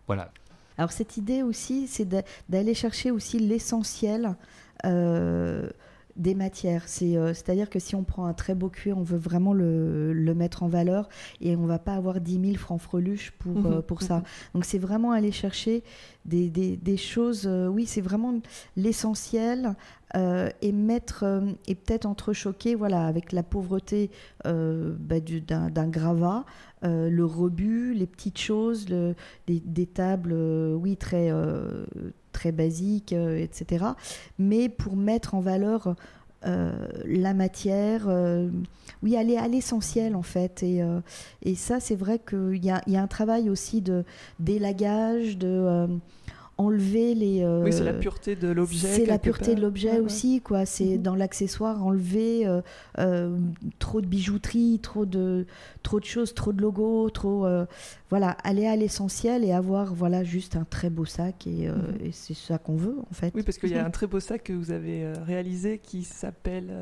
[0.07, 0.31] voilà.
[0.77, 2.07] Alors cette idée aussi, c'est
[2.47, 4.35] d'aller chercher aussi l'essentiel
[6.15, 6.87] des matières.
[6.87, 10.63] C'est-à-dire que si on prend un très beau cuir, on veut vraiment le, le, mettre
[10.63, 11.09] en valeur
[11.41, 13.81] et on va pas avoir 10 000 francs freluches pour, mm-hmm.
[13.83, 14.19] pour ça.
[14.19, 14.53] Mm-hmm.
[14.53, 15.83] Donc c'est vraiment aller chercher
[16.25, 18.39] des, des, des choses, oui, c'est vraiment
[18.75, 19.75] l'essentiel
[20.15, 24.09] euh, et mettre euh, et peut-être entrechoquer voilà avec la pauvreté
[24.47, 26.45] euh, bah, d'un gravat
[26.81, 29.13] le rebut les petites choses le,
[29.45, 31.31] des, tables oui très
[32.39, 33.85] très basiques etc
[34.37, 35.95] mais pour mettre en valeur
[37.05, 38.07] la matière,
[39.03, 40.63] oui, aller à l'essentiel en fait.
[40.63, 40.81] Et,
[41.41, 44.05] et ça, c'est vrai qu'il y a, y a, un travail aussi de
[44.39, 45.99] d'élagage, de,
[46.59, 47.41] enlever les.
[47.41, 48.87] Euh, oui, c'est la pureté de l'objet.
[48.87, 50.65] C'est la pureté de l'objet aussi, quoi.
[50.65, 51.01] C'est mhm.
[51.01, 52.61] dans l'accessoire enlever euh,
[52.99, 53.39] euh,
[53.79, 55.47] trop de bijouterie, trop de
[55.83, 57.47] trop de choses, trop de logos, trop.
[58.09, 61.97] voilà, aller à l'essentiel et avoir voilà juste un très beau sac et, mhm.
[62.03, 63.31] et c'est ça qu'on veut en fait.
[63.33, 66.73] Oui, parce qu'il y a un très beau sac que vous avez réalisé qui s'appelle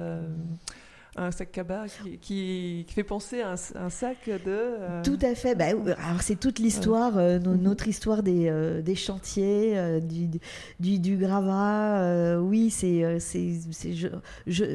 [1.17, 1.85] un sac cabas
[2.21, 4.39] qui, fait penser à un, sac de...
[4.47, 5.55] Euh, tout à fait.
[5.55, 7.61] Bah, alors c'est toute l'histoire, euh, mhm.
[7.61, 10.27] notre histoire des, euh, des chantiers, du,
[10.79, 12.37] du, du, gravat.
[12.39, 13.19] oui, c'est...
[13.19, 14.07] je,
[14.47, 14.65] je,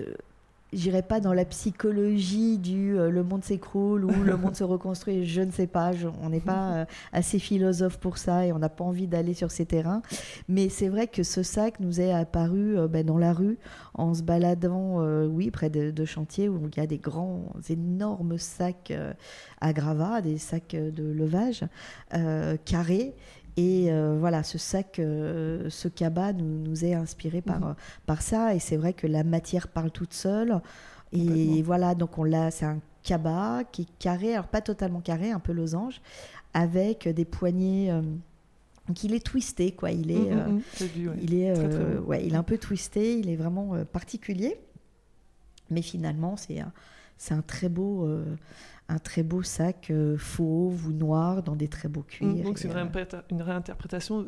[0.73, 5.27] j'irai pas dans la psychologie du euh, le monde s'écroule ou le monde se reconstruit,
[5.27, 8.69] je ne sais pas, on n'est pas euh, assez philosophe pour ça et on n'a
[8.69, 10.03] pas envie d'aller sur ces terrains.
[10.49, 13.59] Mais c'est vrai que ce sac nous est apparu euh, ben, dans la rue
[13.95, 18.39] en se baladant, oui, près de, de, chantiers où il y a des grands, énormes
[18.39, 18.93] sacs
[19.61, 21.63] à gravats, des sacs de levage
[22.65, 23.15] carrés
[23.57, 27.69] et euh, voilà, ce sac, euh, ce cabas nous, nous, est inspiré par, mhm.
[27.71, 27.75] euh,
[28.07, 28.55] par ça.
[28.55, 30.61] Et c'est vrai que la matière parle toute seule.
[31.13, 35.31] Et voilà, donc on l'a, c'est un cabas qui est carré, alors pas totalement carré,
[35.31, 36.01] un peu losange,
[36.55, 37.93] avec des poignées.
[38.89, 39.91] donc il est twisté, quoi.
[39.91, 41.17] Il est, mhm, mhm.
[41.21, 41.53] il est,
[41.99, 43.19] ouais, il est un peu twisté.
[43.19, 44.59] Il est vraiment particulier.
[45.69, 46.73] Mais finalement, c'est un,
[47.19, 48.09] c'est un très beau
[48.93, 52.29] un très beau sac fauve ou noir dans des très beaux cuirs.
[52.29, 54.25] Mmh, donc c'est une, réinterprétation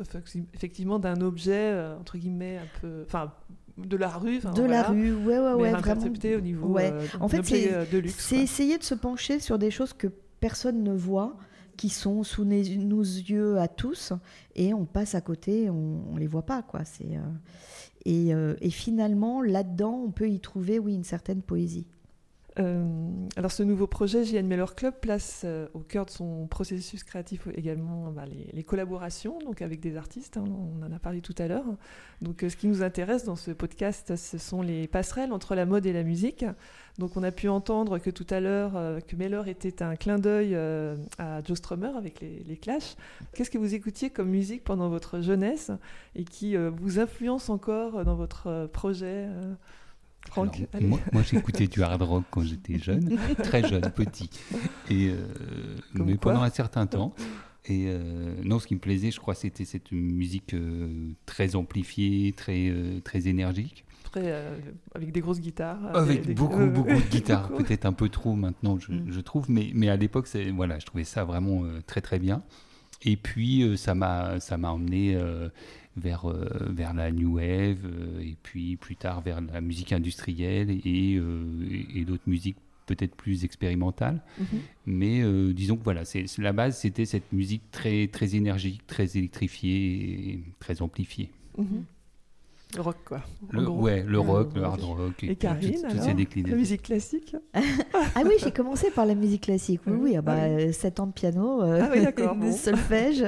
[0.53, 3.31] effectivement d'un objet entre guillemets un peu, enfin
[3.77, 4.39] de la rue.
[4.39, 6.05] De la rue, ouais, ouais, ouais, vraiment.
[6.05, 6.93] au niveau ouais.
[7.19, 7.43] en fait.
[7.43, 10.07] C'est essayer de se pencher sur des choses que
[10.39, 11.35] personne ne voit
[11.75, 14.13] qui sont sous nos yeux à tous
[14.55, 16.85] et on passe à côté, on, ne les voit pas quoi.
[16.85, 17.21] C'est euh,
[18.05, 21.87] et, euh, et, finalement là-dedans on peut y trouver oui une certaine poésie.
[22.57, 22.85] Euh,
[23.35, 27.47] alors ce nouveau projet, JN Miller Club, place euh, au cœur de son processus créatif
[27.53, 31.47] également bah, les, collaborations donc avec des artistes, hein, on en a parlé tout à
[31.47, 31.65] l'heure.
[32.21, 35.65] Donc euh, ce qui nous intéresse dans ce podcast, ce sont les passerelles entre la
[35.65, 36.45] mode et la musique.
[36.97, 38.71] Donc on a pu entendre que tout à l'heure
[39.05, 40.55] que Miller était un clin d'œil
[41.17, 42.95] à Joe Strummer avec les Clash.
[43.33, 45.71] Qu'est-ce que vous écoutiez comme musique pendant votre jeunesse
[46.15, 49.27] et qui vous influence encore dans votre projet
[50.81, 54.29] moi, j'écoutais du hard rock quand j'étais jeune, très jeune, petit.
[54.89, 55.25] Et, euh,
[55.93, 57.13] mais pendant un certain temps.
[57.67, 62.31] Et euh, non, ce qui me plaisait, je crois, c'était cette musique euh, très amplifiée,
[62.33, 62.71] très,
[63.03, 63.85] très énergique.
[64.93, 65.95] avec des grosses guitares.
[65.95, 67.49] Avec beaucoup, beaucoup de guitares.
[67.57, 69.11] Peut-être un peu trop maintenant, je, mm.
[69.11, 69.49] je, trouve.
[69.49, 72.43] Mais, mais à l'époque, voilà, je trouvais ça vraiment très, très bien.
[73.03, 75.17] Et puis, ça m'a emmené
[75.97, 80.69] vers, euh, vers la new wave euh, et puis plus tard vers la musique industrielle
[80.69, 84.21] et, euh, et, d'autres musiques peut-être plus expérimentales.
[84.39, 84.59] Mhm.
[84.85, 90.29] Mais disons que voilà, c'est, la base, c'était cette musique très, très énergique, très électrifiée
[90.29, 91.31] et très amplifiée.
[91.57, 91.85] Mhm.
[92.73, 93.21] Le rock, quoi.
[93.51, 95.23] Le, ouais, le rock, le hard rock.
[95.23, 99.81] Et, Karine, La musique classique Ah oui, j'ai commencé par la musique classique.
[99.87, 103.23] Oui, oui, ah bah, 7 ans de piano, euh, ah oui, d'accord, solfège.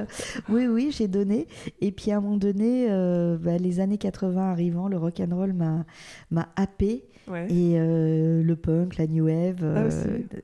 [0.49, 1.47] Oui, oui, j'ai donné.
[1.79, 5.33] Et puis à un moment donné, euh, bah, les années 80 arrivant, le rock and
[5.33, 5.85] roll m'a,
[6.31, 7.05] m'a happé.
[7.49, 9.89] Et euh, le punk, la new wave, ah,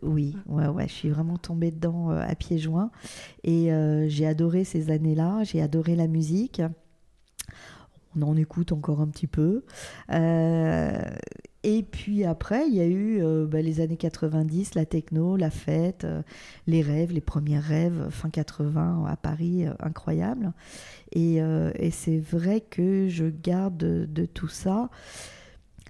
[0.01, 2.91] oui, ouais, ouais, je suis vraiment tombée dedans à pieds joints.
[3.43, 3.69] Et
[4.07, 6.61] j'ai adoré ces années-là, j'ai adoré la musique
[8.15, 9.63] on en écoute encore un petit peu.
[10.11, 11.01] Euh,
[11.63, 15.49] et puis après, il y a eu euh, bah, les années 90, la techno, la
[15.49, 16.21] fête, euh,
[16.67, 20.53] les rêves, les premiers rêves, fin 80 à Paris, incroyable.
[21.13, 21.41] Et,
[21.91, 24.89] c'est vrai que je garde de, tout ça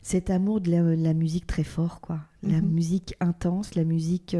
[0.01, 2.19] cet amour de la, musique très fort, quoi.
[2.43, 2.69] La mhm.
[2.69, 4.35] musique intense, la musique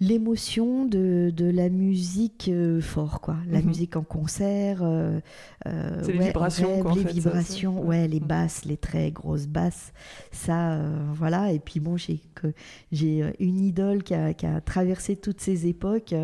[0.00, 3.36] l'émotion de, de, la musique euh, fort quoi.
[3.48, 3.68] La mhm.
[3.68, 5.20] musique en concert euh,
[5.66, 8.06] euh les vibrations les vibrations ouais.
[8.06, 8.26] les mhm.
[8.26, 9.92] basses les très grosses basses
[10.32, 11.52] ça euh, voilà.
[11.52, 12.20] Et puis bon j'ai
[12.92, 16.14] j'ai une idole qui a, qui a, traversé toutes ces époques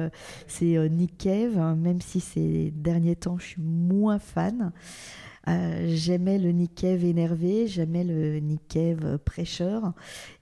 [0.46, 4.72] c'est Nick Cave hein, même si ces derniers temps je suis moins fan
[5.48, 9.92] euh, j'aimais le Nick Cave énervé, j'aimais le Nick Cave prêcheur.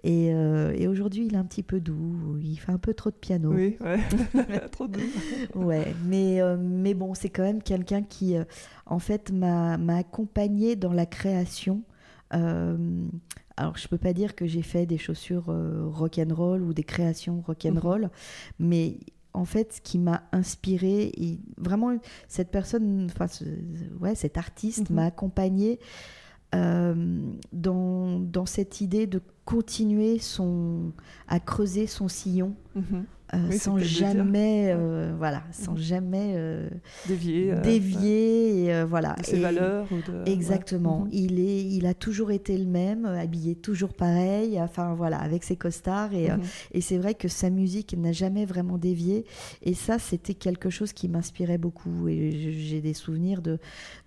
[0.02, 2.38] Et, euh, et aujourd'hui, il est un petit peu doux.
[2.42, 3.52] Il fait un peu trop de piano.
[3.52, 4.00] Oui, ouais.
[4.72, 5.00] trop doux.
[5.54, 8.36] ouais, mais, euh, mais bon, c'est quand même quelqu'un qui,
[8.86, 11.82] en fait, m'a accompagné dans la création.
[12.30, 15.54] alors, je peux pas dire que j'ai fait des chaussures
[15.92, 18.10] rock and roll ou des créations rock and roll, mhm.
[18.58, 18.98] mais
[19.32, 21.96] en fait, ce qui m'a inspiré, et vraiment,
[22.28, 23.26] cette personne, enfin,
[24.00, 24.96] ouais, cet artiste mhm.
[24.96, 25.78] m'a accompagné
[26.54, 27.20] euh,
[27.52, 30.92] dans, dans, cette idée de continuer son,
[31.28, 32.54] à creuser son sillon.
[32.74, 33.04] Mhm.
[33.32, 35.78] Euh, sans jamais, euh, voilà, sans mhm.
[35.78, 36.68] jamais euh,
[37.06, 39.14] dévier, dévier, et, voilà.
[39.22, 39.86] ses valeurs.
[40.26, 41.04] exactement.
[41.04, 41.08] Mhm.
[41.12, 45.54] Il est, il a toujours été le même, habillé toujours pareil, enfin voilà, avec ses
[45.54, 46.40] costards et, mhm.
[46.72, 49.24] et c'est vrai que sa musique n'a jamais vraiment dévié
[49.62, 53.58] et ça c'était quelque chose qui m'inspirait beaucoup et j'ai des souvenirs de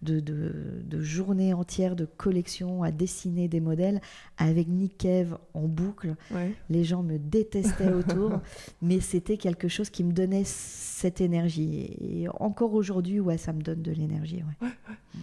[0.01, 4.01] de, de, journées entières de collections à dessiner des modèles
[4.37, 6.15] avec Nick Cave en boucle.
[6.69, 8.39] Les gens me détestaient autour,
[8.81, 11.95] mais c'était quelque chose qui me donnait cette énergie.
[12.01, 14.41] Et encore aujourd'hui, ouais, ça me donne de l'énergie.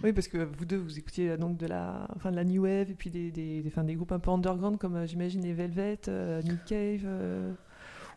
[0.01, 2.89] Oui, parce que vous deux, vous écoutiez donc de la, enfin, de la New Wave
[2.89, 6.41] et puis des, des, des groupes un peu underground comme euh, j'imagine les Velvet, euh,
[6.41, 7.01] Nick Cave.
[7.03, 7.51] Euh,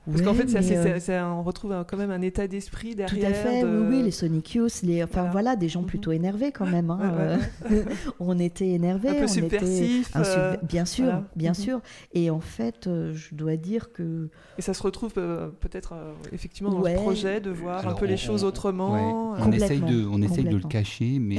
[0.06, 3.30] parce qu'en fait, euh, on retrouve quand même un état d'esprit derrière.
[3.30, 5.56] Tout à fait, oui, oui, les Sonic Youth, les, enfin voilà.
[5.56, 5.86] des gens mhm.
[5.86, 6.90] plutôt énervés quand même.
[6.90, 7.00] Hein,
[7.70, 7.84] euh,
[8.20, 9.10] on était énervés.
[9.10, 10.10] Un peu subversif.
[10.16, 11.54] Euh, bien sûr, bien mhm.
[11.54, 11.80] sûr.
[12.12, 14.28] Et en fait, je dois dire que.
[14.58, 15.94] Et ça se retrouve peut-être
[16.32, 19.34] effectivement dans le projet de voir un peu les choses autrement.
[19.38, 21.38] On essaye de, on essaye de le cacher, mais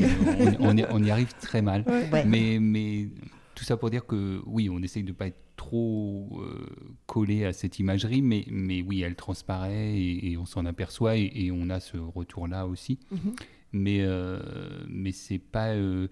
[0.59, 1.85] on, on, y arrive très mal.
[2.25, 3.09] Mais, mais
[3.53, 6.65] tout ça pour dire que oui, on essaye de ne pas être trop euh,
[7.05, 11.69] collé à cette imagerie, mais, mais oui, elle transparaît et, on s'en aperçoit et, on
[11.69, 12.99] a ce retour-là aussi.
[13.11, 13.35] Mhm.
[13.73, 14.39] Mais, euh,
[14.87, 15.69] mais c'est pas.
[15.73, 16.07] Euh,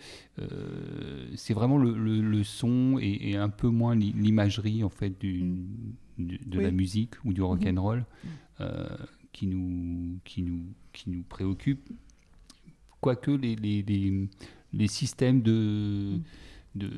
[1.36, 5.63] c'est vraiment le, le, son et, un peu moins l'imagerie en fait du,
[6.17, 8.06] de, la musique ou du rock and roll
[9.32, 11.89] qui, nous, qui, nous, qui nous préoccupe.
[12.99, 14.27] Quoique les, les,
[14.73, 16.19] les, systèmes de
[16.75, 16.89] de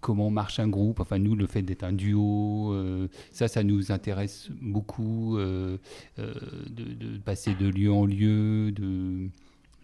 [0.00, 1.00] comment marche un groupe.
[1.00, 2.74] Enfin, nous, le fait d'être un duo,
[3.32, 5.78] ça, ça nous intéresse beaucoup, de,
[6.68, 9.28] de, passer de lieu en lieu, de,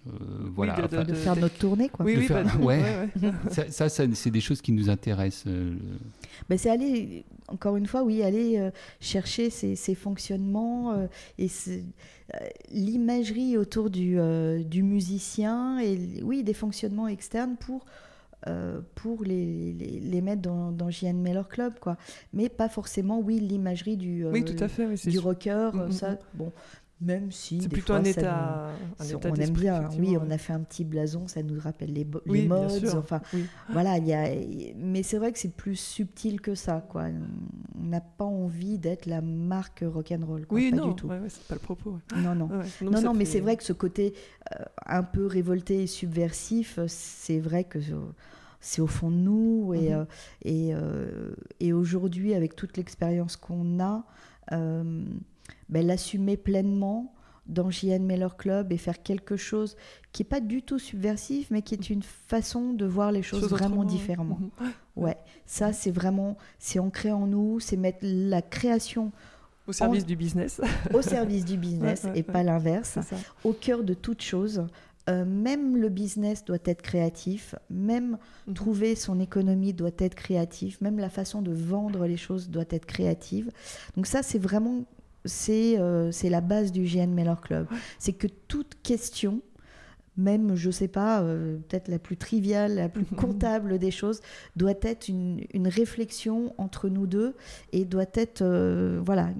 [0.08, 0.10] euh,
[0.56, 2.04] voilà, de, faire notre tournée, quoi.
[2.04, 3.08] Oui, oui, bah, ouais.
[3.70, 5.44] ça, ça, c'est des choses qui nous intéressent.
[5.46, 5.76] Euh,
[6.48, 11.46] ben, c'est aller, encore une fois, oui, aller euh, chercher ces, ces fonctionnements et
[12.72, 14.16] l'imagerie autour du,
[14.64, 17.84] du, musicien et oui, des fonctionnements externes pour
[18.94, 21.96] pour les, les, les, mettre dans, dans JN Miller Club, quoi.
[22.32, 26.10] Mais pas forcément, oui, l'imagerie du, oui, tout à fait, du rocker, mm, mm, ça,
[26.12, 26.18] mm.
[26.34, 26.52] bon,
[27.02, 27.60] même si.
[27.60, 31.42] C'est plutôt un, état, On aime bien, oui, on a fait un petit blason, ça
[31.42, 32.88] nous rappelle les, les modes.
[32.96, 33.20] Enfin,
[33.70, 34.28] voilà, y a,
[34.76, 37.06] mais c'est vrai que c'est plus subtil que ça, quoi.
[37.78, 41.08] On n'a pas envie d'être la marque rock'n'roll, Oui, pas non, du tout.
[41.28, 41.98] c'est pas le propos.
[42.16, 42.48] Non, non.
[42.80, 44.14] non, non, mais c'est vrai que ce côté
[44.52, 47.78] euh, un peu révolté et subversif, c'est vrai que
[48.60, 49.74] c'est au fond de nous.
[49.74, 49.92] Et, mhm.
[49.92, 50.04] euh,
[50.42, 54.04] et, euh, et aujourd'hui, avec toute l'expérience qu'on a,
[55.68, 57.14] ben, l'assumer pleinement
[57.46, 59.76] dans JN Miller Club et faire quelque chose
[60.12, 63.48] qui n'est pas du tout subversif, mais qui est une façon de voir les choses
[63.48, 64.38] vraiment différemment.
[64.40, 64.72] Mhm.
[64.96, 69.12] Ouais, ça c'est vraiment, c'est ancré en nous, c'est mettre la création
[69.66, 70.60] au service du business.
[70.92, 72.98] au service du business et pas l'inverse.
[73.44, 74.64] Au cœur de toute chose.
[75.10, 78.54] Euh, même le business doit être créatif, même mhm.
[78.54, 82.86] trouver son économie doit être créatif, même la façon de vendre les choses doit être
[82.86, 83.50] créative.
[83.96, 84.84] Donc ça, c'est vraiment
[85.48, 87.66] euh, c'est la base du GN Miller Club.
[87.98, 89.40] C'est que toute question,
[90.16, 94.20] même, je ne sais pas, euh, peut-être la plus triviale, la plus comptable des choses,
[94.56, 97.34] doit être une, réflexion entre nous deux
[97.72, 99.30] et doit être, euh, voilà,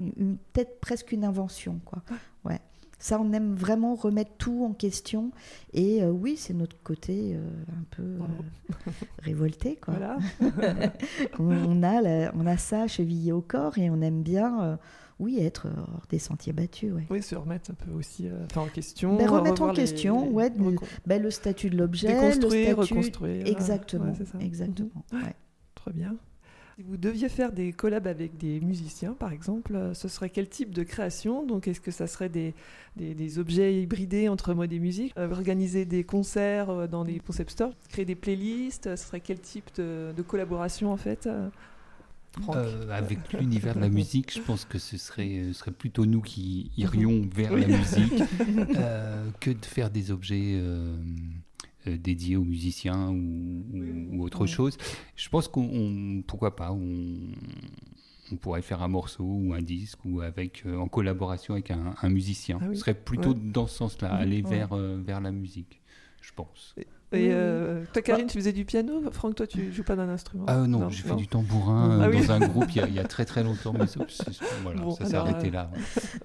[0.53, 2.01] peut-être presque une invention, quoi.
[2.45, 2.59] Ouais.
[3.03, 5.31] Ça, on aime vraiment remettre tout en question.
[5.73, 8.17] Et oui, c'est notre côté un peu
[9.19, 9.95] révolté, quoi.
[9.95, 10.17] Voilà.
[11.39, 14.79] on, a on a ça chevillé au corps et on aime bien
[15.19, 16.93] oui, être hors des sentiers battus.
[17.09, 19.15] Oui, se remettre un peu aussi euh, en question.
[19.15, 20.51] Ben, remettre en question, ouais,
[21.05, 22.07] ben, le statut de l'objet.
[22.07, 23.47] Déconstruire, reconstruire.
[23.47, 24.13] Exactement.
[24.39, 25.21] exactement mhm.
[25.75, 26.15] Très bien.
[26.75, 30.49] Si vous deviez faire des collabs avec des musiciens, par exemple, euh, ce serait quel
[30.49, 31.45] type de création?
[31.45, 32.53] Donc, est-ce que ça serait des,
[32.95, 37.73] des, objets hybridés entre mode et musique euh, Organiser des concerts dans des concept stores?
[37.89, 38.95] Créer des playlists?
[38.95, 41.29] Ce serait quel type de, de collaboration, en fait
[42.49, 46.21] euh, avec l'univers de la musique, je pense que ce serait, euh, serait plutôt nous
[46.21, 48.13] qui irions vers la musique.
[48.75, 50.61] Euh, que de faire des objets
[51.85, 54.77] dédiés aux musiciens ou, autre chose.
[55.15, 57.17] Je pense qu'on, pourquoi pas, on,
[58.31, 62.59] on, pourrait faire un morceau ou un disque ou avec, en collaboration avec un, musicien.
[62.61, 65.81] Ah ce serait plutôt dans ce sens-là, aller vers, vers la musique,
[66.21, 66.75] je pense.
[67.13, 69.01] Et euh, toi, Karine, tu faisais du piano?
[69.11, 70.45] Franck, toi, tu joues pas d'un instrument?
[70.47, 73.43] Ah non, j'ai fait du tambourin ah dans un groupe il y, a, très très
[73.43, 73.85] longtemps, mais
[74.63, 75.69] voilà, ça s'est arrêté là.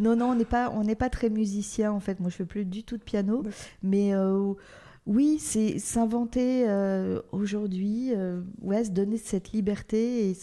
[0.00, 2.20] Non, non, on n'est pas, on n'est pas très musicien en fait.
[2.20, 3.42] Moi, je fais plus du tout de piano,
[3.82, 4.54] mais euh,
[5.08, 8.12] oui, c'est s'inventer euh, aujourd'hui,
[8.62, 10.36] ouais, se donner cette liberté et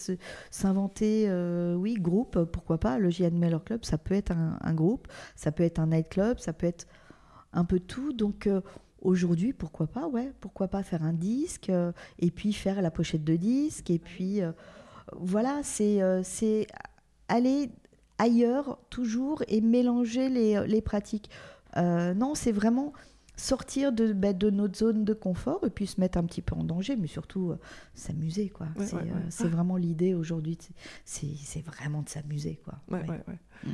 [0.52, 1.32] s'inventer,
[1.78, 2.98] oui, groupe, pourquoi pas.
[2.98, 6.52] Le JN Meller Club, ça peut être un, groupe, ça peut être un nightclub, ça
[6.52, 6.88] peut être
[7.54, 8.12] un peu tout.
[8.12, 8.50] Donc
[9.06, 13.24] Aujourd'hui, pourquoi pas, ouais, pourquoi pas faire un disque euh, et puis faire la pochette
[13.24, 14.52] de disque et puis euh,
[15.16, 16.66] voilà, c'est euh, c'est
[17.28, 17.70] aller
[18.18, 21.30] ailleurs toujours et mélanger les, les pratiques.
[21.76, 22.94] non, c'est vraiment
[23.38, 26.56] sortir de, bah, de notre zone de confort et puis se mettre un petit peu
[26.56, 27.54] en danger, mais surtout
[27.94, 28.50] s'amuser.
[28.50, 28.68] quoi.
[29.30, 30.58] c'est vraiment l'idée aujourd'hui,
[31.04, 32.60] c'est vraiment de s'amuser.
[32.64, 32.76] quoi.
[32.90, 33.72] Mm.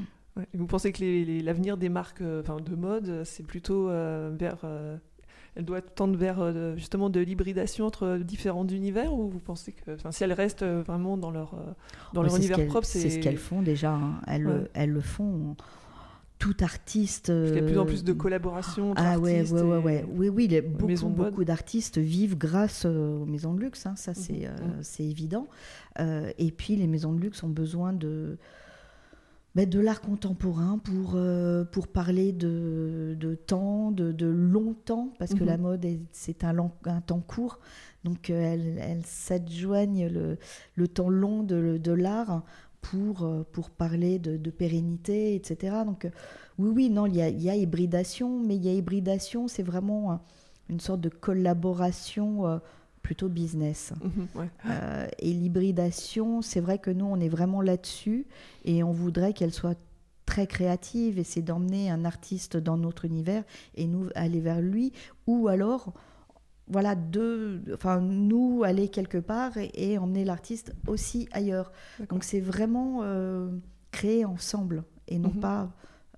[0.54, 4.65] Vous pensez que l'avenir des marques enfin de mode, c'est plutôt vers
[5.56, 9.97] elle doit tendre vers euh, justement de l'hybridation entre différents univers ou vous pensez que
[10.12, 11.74] si elles restent euh, vraiment dans leur, euh,
[12.13, 14.21] dans leur univers propre C'est ce qu'elles font déjà, hein.
[14.28, 15.56] elles, elles, le font.
[16.41, 17.30] Tout artiste.
[17.30, 18.94] Il y a de plus en plus de collaborations.
[18.98, 23.62] Ah ouais, ouais, ouais, ouais, Oui, oui, beaucoup, beaucoup d'artistes vivent grâce aux maisons de
[23.62, 23.96] luxe, hein.
[23.96, 24.81] ça c'est mmh.
[24.81, 25.48] c'est évident.
[26.00, 28.37] et puis les maisons de luxe ont besoin de
[29.56, 35.44] de l'art contemporain pour, euh, pour parler de, de temps, de, de, longtemps, parce que
[35.44, 35.63] la mhm.
[35.63, 37.60] mode, c'est un, un, temps court.
[38.04, 40.37] Donc, euh, elle, elle s'adjoigne le,
[40.75, 42.44] le, temps long de, de l'art
[42.82, 45.77] pour, euh, pour parler de, de, pérennité, etc.
[45.86, 46.08] Donc,
[46.58, 49.63] oui, oui, non, il y a, y a, hybridation, mais il y a hybridation, c'est
[49.63, 50.19] vraiment
[50.69, 52.62] une sorte de collaboration
[53.02, 53.94] plutôt business.
[54.02, 54.50] Mhm, ouais.
[54.67, 58.27] Euh, et l'hybridation, c'est vrai que nous, on est vraiment là-dessus
[58.65, 59.77] et on voudrait qu'elle soit
[60.25, 63.44] très créative et c'est d'emmener un artiste dans notre univers
[63.75, 64.94] et nous aller vers lui
[65.27, 65.94] ou alors
[66.72, 71.72] voilà deux enfin nous aller quelque part et, et emmener l'artiste aussi ailleurs
[72.10, 73.50] donc c'est vraiment euh,
[73.92, 75.40] créer ensemble et non Mhm.
[75.42, 75.69] pas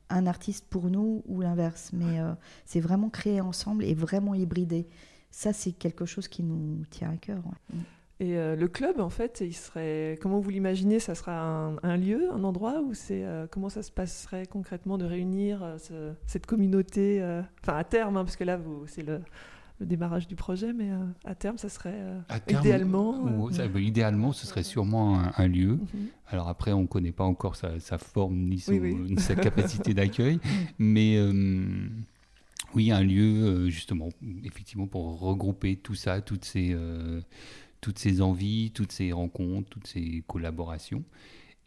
[0.09, 2.33] un artiste pour nous ou l'inverse mais euh,
[2.65, 4.87] c'est vraiment créer ensemble et vraiment hybrider
[5.31, 7.79] ça c'est quelque chose qui nous tient à cœur ouais.
[8.19, 10.19] Et euh, le club, en fait, il serait.
[10.21, 13.25] Comment vous l'imaginez Ça sera un, un lieu, un endroit où c'est.
[13.25, 17.21] euh, comment ça se passerait concrètement de réunir euh, ce- cette communauté
[17.63, 19.19] Enfin, à terme, hein, parce que là, vous- c'est le,
[19.79, 21.93] le démarrage du projet, mais euh, à terme, ça serait.
[21.95, 25.73] euh, À terme, Idéalement, ou- euh, ça- bah, idéalement, ce serait sûrement un, un lieu.
[25.93, 26.07] mhm.
[26.27, 28.95] Alors après, on ne connaît pas encore sa, sa forme ni, son- Oui, oui.
[28.95, 30.39] ni sa capacité d'accueil,
[30.79, 31.63] mais euh,
[32.75, 34.09] oui, un lieu justement,
[34.43, 37.21] effectivement, pour regrouper tout ça, toutes ces, euh,
[37.81, 41.03] toutes ces envies, toutes ces rencontres, toutes ces collaborations,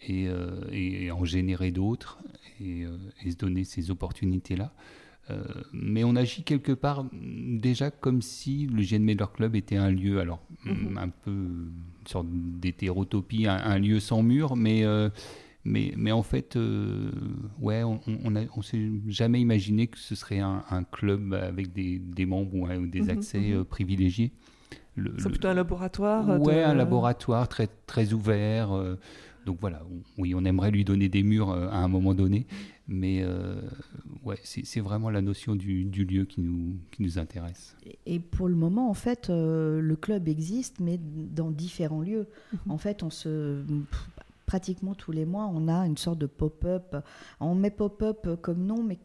[0.00, 2.18] et, euh, et en générer d'autres,
[2.60, 4.72] et, euh, et se donner ces opportunités-là.
[5.28, 9.90] Euh, mais on agit quelque part déjà comme si le GN Miller Club était un
[9.90, 10.92] lieu, alors Mhm.
[10.92, 15.10] mm, un peu une sorte d'hétérotopie, un, un lieu sans mur, mais, euh,
[15.64, 17.10] mais, mais en fait, euh,
[17.60, 17.98] ouais, on
[18.54, 22.86] on s'est jamais imaginé que ce serait un, un club avec des, des membres ou,
[22.86, 23.64] des Mhm, accès mhm.
[23.64, 24.30] privilégiés.
[25.18, 26.40] C'est plutôt un laboratoire.
[26.40, 28.70] Ouais, de- un laboratoire très, très ouvert.
[29.44, 32.46] donc voilà, on- oui, on aimerait lui donner des murs à un moment donné,
[32.88, 33.60] mais euh,
[34.24, 37.76] ouais, c'est vraiment la notion du, du lieu qui nous, qui nous intéresse.
[38.06, 42.28] Et pour le moment, en fait, euh, le club existe, mais dans différents lieux.
[42.52, 42.72] Mhm.
[42.72, 43.62] En fait, on se
[44.46, 46.96] pratiquement tous les mois, on a une sorte de pop-up.
[47.40, 48.98] On met pop-up comme nom, mais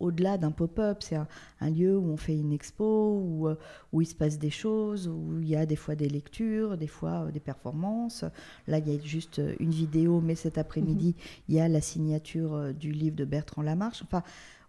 [0.00, 0.98] au-delà d'un pop-up.
[1.00, 1.28] C'est un,
[1.60, 3.56] un lieu où on fait une expo, où, euh,
[3.92, 6.86] où il se passe des choses, où il y a des fois des lectures, des
[6.86, 8.24] fois euh, des performances.
[8.66, 11.14] Là, il y a juste euh, une vidéo, mais cet après-midi,
[11.48, 14.02] il y a la signature du livre de Bertrand Lamarche.
[14.02, 14.22] Enfin,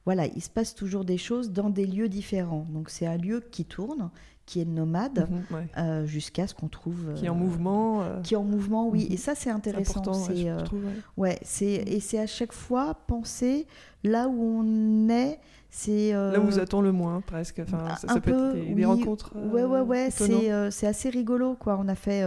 [0.06, 2.66] voilà, il se passe toujours des choses dans des lieux différents.
[2.72, 4.10] Donc c'est un lieu qui tourne,
[4.48, 5.68] qui est nomade, Mhm, ouais.
[5.78, 7.14] euh, jusqu'à ce qu'on trouve...
[7.16, 8.02] Qui est en mouvement.
[8.02, 9.06] euh, Qui est en mouvement, oui.
[9.06, 9.14] Mhm.
[9.14, 10.02] Et ça, c'est intéressant.
[10.04, 10.80] ouais, C'est, ouais.
[11.18, 13.68] ouais, c'est, et c'est à chaque fois penser
[14.04, 15.40] là où on est.
[15.74, 17.60] C'est euh, Là où vous attend le moins, presque.
[17.64, 18.84] Enfin, un- ça, ça un peut peu, être des, des oui.
[18.84, 19.32] rencontres.
[19.38, 21.78] euh, Ouais, ouais, ouais, c'est, euh, c'est assez rigolo, quoi.
[21.82, 22.26] On a fait,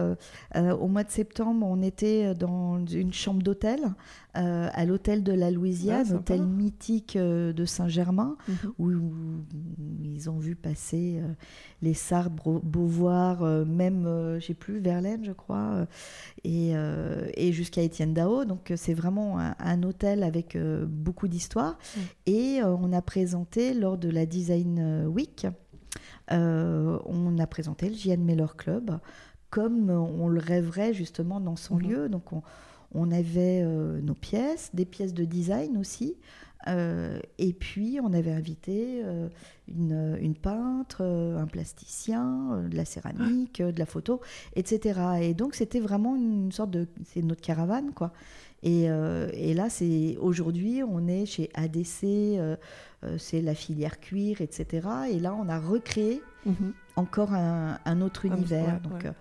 [0.56, 3.80] au mois de septembre, on était dans une chambre d'hôtel,
[4.32, 6.18] à l'hôtel de la Ah, Louisiane, sympa.
[6.20, 8.56] hôtel mythique de Saint-Germain, Mhm.
[8.78, 9.10] où, où
[10.02, 11.20] ils ont vu passer
[11.82, 14.04] les Sardes, Beauvoir, même,
[14.40, 15.86] je sais plus, Verlaine, je crois,
[16.44, 16.72] et,
[17.34, 18.46] et jusqu'à Étienne Dao.
[18.46, 20.56] Donc c'est vraiment un, un hôtel avec
[20.88, 21.63] beaucoup d'histoire.
[22.26, 25.46] Et euh, on a présenté lors de la Design Week,
[26.32, 28.98] euh, on a présenté le JN Miller Club
[29.50, 31.82] comme on le rêverait justement dans son Mhm.
[31.82, 32.08] lieu.
[32.08, 32.42] Donc on,
[32.92, 36.16] on avait euh, nos pièces, des pièces de design aussi.
[36.66, 39.28] Euh, et puis, on avait invité euh,
[39.68, 44.22] une, une peintre, euh, un plasticien, euh, de la céramique, euh, de la photo,
[44.56, 44.98] etc.
[45.20, 46.88] Et donc, c'était vraiment une sorte de...
[47.04, 48.12] C'est notre caravane, quoi.
[48.64, 52.56] Et, euh, et là, c'est aujourd'hui, on est chez ADC, euh,
[53.04, 54.88] euh, c'est la filière cuir, etc.
[55.10, 56.72] Et là, on a recréé Mhm.
[56.96, 58.64] encore un, un autre Un- univers.
[58.64, 59.12] ouais, donc, ouais.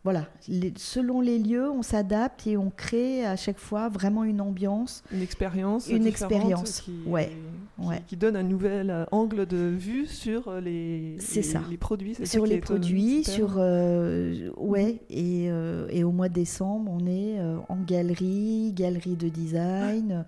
[0.00, 4.24] Euh, voilà, Les- selon les lieux, on s'adapte et on crée à chaque fois vraiment
[4.24, 5.02] une ambiance.
[5.12, 5.88] Une expérience.
[5.88, 7.30] Une expérience, Qui, ouais,
[7.80, 8.02] qui- ouais.
[8.06, 11.60] qui donne un nouvel euh, angle de vue sur euh, les, ça.
[11.70, 12.14] les produits.
[12.14, 16.34] c'est ça Sur les étonnant, produits, sur euh, ouais, et, euh, et au mois de
[16.34, 20.22] décembre, on est euh, en galerie, galerie de design, euh,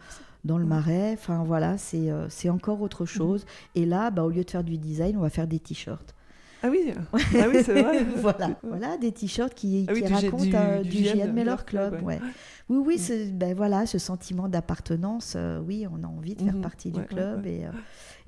[0.45, 0.67] dans le.
[0.67, 1.13] Marais.
[1.15, 3.47] Enfin voilà, c'est euh, encore autre chose.
[3.75, 6.15] Et là, bah, au lieu de faire du design, on va faire des t-shirts.
[6.63, 7.17] Ah oui, ah
[7.49, 8.05] oui c'est vrai.
[8.17, 11.33] voilà, voilà, des t-shirts qui, Ah oui, qui du G- racontent du- euh, du du,
[11.33, 11.95] Miller Club.
[11.95, 12.01] ouais.
[12.03, 12.21] ouais.
[12.69, 12.99] Oui, oui, Mm.
[12.99, 16.61] ce, ben voilà, ce sentiment d'appartenance, euh, oui, on a envie de faire Mhm.
[16.63, 17.45] partie du club.
[17.47, 17.71] Et, euh,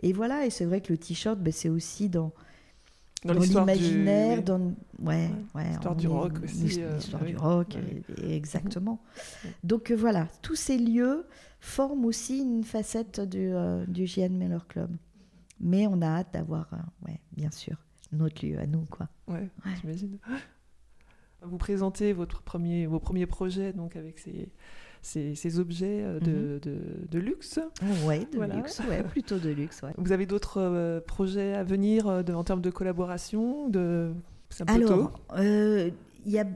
[0.02, 2.32] et voilà, et c'est vrai que le t-shirt, ben, c'est aussi dans,
[3.24, 4.60] Dans dans l'histoire du- l'imaginaire, dans
[5.02, 7.30] ouais, ouais, L'histoire on du est- rock aussi, l'his- euh, l'histoire oui.
[7.30, 7.78] du rock,
[8.18, 8.34] Oui.
[8.34, 9.00] exactement.
[9.62, 11.24] Donc euh, voilà, tous ces lieux
[11.60, 14.90] forment aussi une facette du, euh, du JN Miller Club.
[15.60, 16.76] Mais on a hâte d'avoir, euh,
[17.08, 17.76] ouais, bien sûr,
[18.14, 19.08] notre lieu à nous, quoi.
[19.28, 19.48] Ouais,
[19.80, 20.18] j'imagine.
[21.42, 24.48] Vous présentez votre premier, vos premiers projets donc avec ces,
[25.02, 26.78] ces, ces objets euh, de, de,
[27.10, 27.60] de luxe.
[28.06, 28.56] Ouais, de Voilà.
[28.56, 29.92] luxe, ouais, plutôt de luxe, ouais.
[29.98, 34.12] Vous avez d'autres euh, projets à venir euh, de- en termes de collaboration de...
[34.48, 35.90] C'est un peu Alors, euh,
[36.24, 36.46] il y a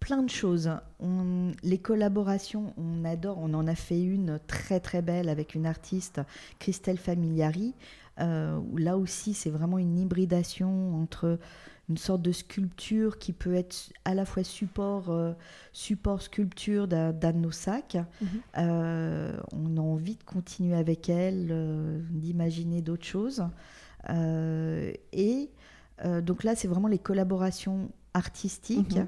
[0.00, 0.70] plein de choses.
[1.00, 3.36] On- les collaborations, on adore.
[3.38, 6.22] On en a fait une très très belle avec une artiste,
[6.58, 7.74] Christelle Familiari.
[8.20, 11.38] Euh, là aussi, c'est vraiment une hybridation entre
[11.90, 15.14] une sorte de sculpture qui peut être à la fois support,
[15.74, 17.98] support sculpture d'un de nos sacs.
[18.22, 19.42] Mhm.
[19.52, 23.44] on a envie de continuer avec elle, d'imaginer d'autres choses.
[24.08, 25.50] et
[26.22, 28.96] donc là, c'est vraiment les collaborations artistiques.
[28.96, 29.06] Mhm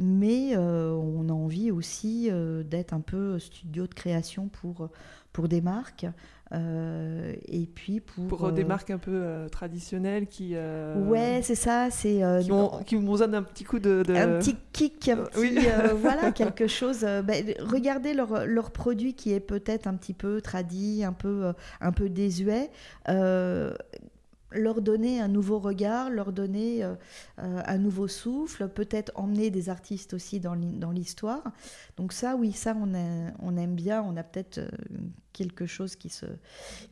[0.00, 4.88] mais euh, on a envie aussi euh, d'être un peu studio de création pour,
[5.32, 6.06] pour des marques.
[6.52, 12.20] Euh, et puis pour, pour des marques un peu traditionnelles qui ouais c'est ça c'est
[12.42, 12.50] qui,
[12.86, 15.58] qui vous donnent un petit coup de, un petit kick un petit,
[16.00, 21.04] voilà quelque chose ben, regardez leur, leur produit qui est peut-être un petit peu tradit
[21.04, 22.70] un peu un peu désuet
[24.52, 26.94] leur donner un nouveau regard, leur donner euh,
[27.38, 31.42] euh, un nouveau souffle, peut-être emmener des artistes aussi dans l'histoire.
[31.96, 32.92] Donc ça, oui, ça, on,
[33.40, 34.02] on aime bien.
[34.02, 34.68] On a peut-être euh,
[35.32, 36.26] quelque chose qui se,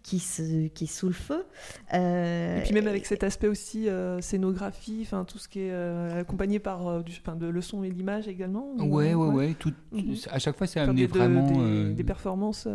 [0.03, 1.45] qui se, qui est sous le feu.
[1.93, 3.89] et puis même avec cet aspect aussi
[4.21, 8.75] scénographie, enfin tout ce qui est accompagné par du, de le son et l'image également.
[8.79, 9.55] Ouais, ouais, ouais.
[9.59, 10.15] Tout, mhm.
[10.31, 12.69] À chaque fois, c'est amené vraiment des performances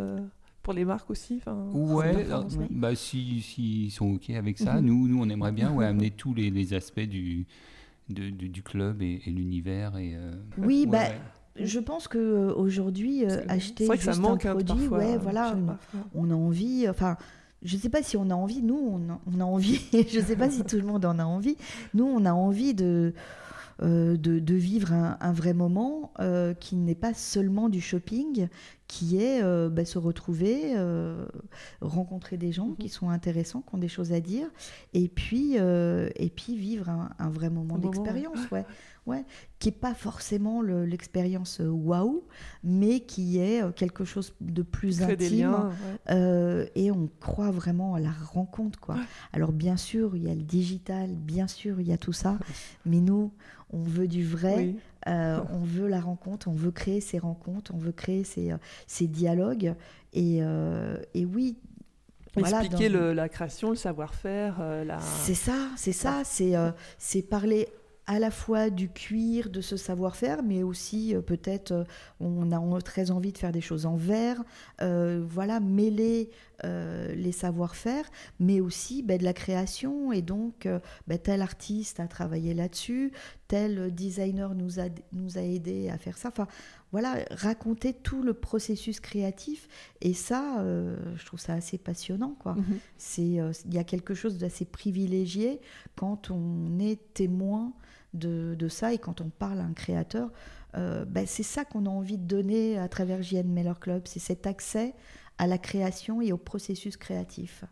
[0.64, 1.42] pour les marques aussi
[1.74, 2.26] Ouais,
[2.72, 4.86] bah, si, si, ils sont OK avec ça, mhm.
[4.86, 7.46] nous, nous, on aimerait bien ouais, amener tous les, les aspects du,
[8.10, 9.98] du club et, l'univers.
[9.98, 11.10] Et, euh, oui, bah,
[11.60, 15.56] je pense qu'aujourd'hui, euh, acheter juste ça manque un produit, ouais, voilà,
[16.16, 16.88] on, a envie.
[16.90, 17.18] Enfin,
[17.62, 20.20] je ne sais pas si on a envie, nous, on a, on a envie, je
[20.20, 21.58] ne sais pas si tout le monde en a envie.
[21.94, 23.14] Nous, on a envie de
[23.84, 28.48] euh, de, vivre un, vrai moment euh, qui n'est pas seulement du shopping,
[28.88, 30.74] qui est euh, bah, se retrouver,
[31.82, 32.92] rencontrer des gens qui mhm.
[32.92, 34.48] sont intéressants, qui ont des choses à dire,
[34.94, 38.40] et puis, et puis vivre un, vrai moment d'expérience.
[38.52, 38.66] Ouais ouais,
[39.60, 42.24] qui n'est pas forcément l'expérience euh, waouh,
[42.64, 45.72] mais qui est euh, quelque chose de plus intime.
[46.10, 48.80] Euh, et on croit vraiment à la rencontre.
[48.80, 48.96] Quoi.
[49.34, 52.38] Alors bien sûr, il y a le digital, bien sûr, il y a tout ça,
[52.86, 53.32] mais nous,
[53.72, 54.76] on veut du vrai.
[55.06, 58.54] on veut la rencontre, on veut créer ces rencontres, on veut créer ces,
[58.88, 59.76] ces dialogues.
[60.14, 60.38] Et,
[61.14, 61.58] et oui,
[62.36, 64.60] Expliquer la création, le savoir-faire.
[64.86, 65.00] la...
[65.00, 66.54] C'est ça, c'est ça, c'est
[66.98, 67.68] c'est parler
[68.06, 71.84] à la fois du cuir, de ce savoir-faire, mais aussi euh, peut-être euh,
[72.20, 74.44] on a très envie de faire des choses en verre,
[74.82, 76.30] euh, voilà, mêler
[76.64, 78.06] les savoir-faire,
[78.40, 80.68] mais aussi ben, de la création, et donc
[81.08, 83.12] ben, tel artiste a travaillé là-dessus,
[83.48, 86.48] tel designer nous a, nous a aidé à faire ça, enfin
[86.92, 89.68] voilà, raconter tout le processus créatif,
[90.02, 90.64] et ça,
[91.16, 92.56] je trouve ça assez passionnant, quoi.
[92.56, 92.78] Mm-hmm.
[92.98, 95.60] C'est, il y a quelque chose d'assez privilégié
[95.96, 97.74] quand on est témoin
[98.14, 98.94] de, ça.
[98.94, 100.32] Et quand on parle à un créateur,
[100.76, 104.20] euh, ben, c'est ça qu'on a envie de donner à travers JN Meller Club, c'est
[104.20, 104.94] cet accès
[105.38, 107.64] à la création et au processus créatif.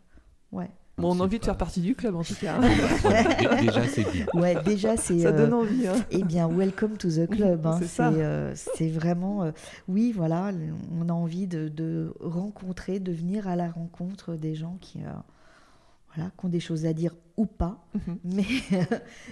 [0.50, 0.70] Ouais.
[0.98, 2.60] Bon, on a envie de faire partie du club en tout cas.
[3.60, 4.26] déjà, c'est bien.
[4.34, 5.20] Ouais, déjà, c'est.
[5.20, 5.86] Ça donne euh, envie.
[5.86, 6.04] Hein.
[6.10, 7.66] Eh bien, welcome to the club.
[7.66, 7.80] Hein.
[7.82, 8.54] c'est euh,
[8.92, 9.50] vraiment.
[9.88, 10.50] oui, voilà,
[11.00, 14.98] on a envie de, de, rencontrer, de venir à la rencontre des gens qui,
[16.14, 17.84] voilà, qui ont des choses à dire ou pas.
[17.94, 18.18] Mhm.
[18.24, 18.44] mais,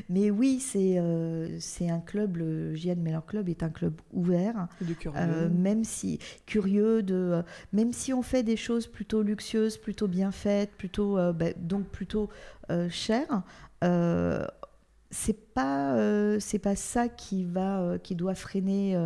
[0.08, 4.68] mais oui, c'est euh, c'est un club, le JN Meller Club est un club ouvert.
[5.16, 10.08] Euh, même si curieux, de, euh, même si on fait des choses plutôt luxueuses, plutôt
[10.08, 12.28] bien faites, plutôt, bah, donc plutôt
[12.88, 13.42] chères.
[15.10, 18.96] c'est pas c'est pas ça qui va qui doit freiner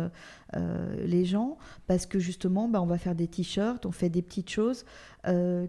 [0.53, 1.57] les gens
[1.87, 4.85] parce que justement bah, on va faire des t-shirts on fait des petites choses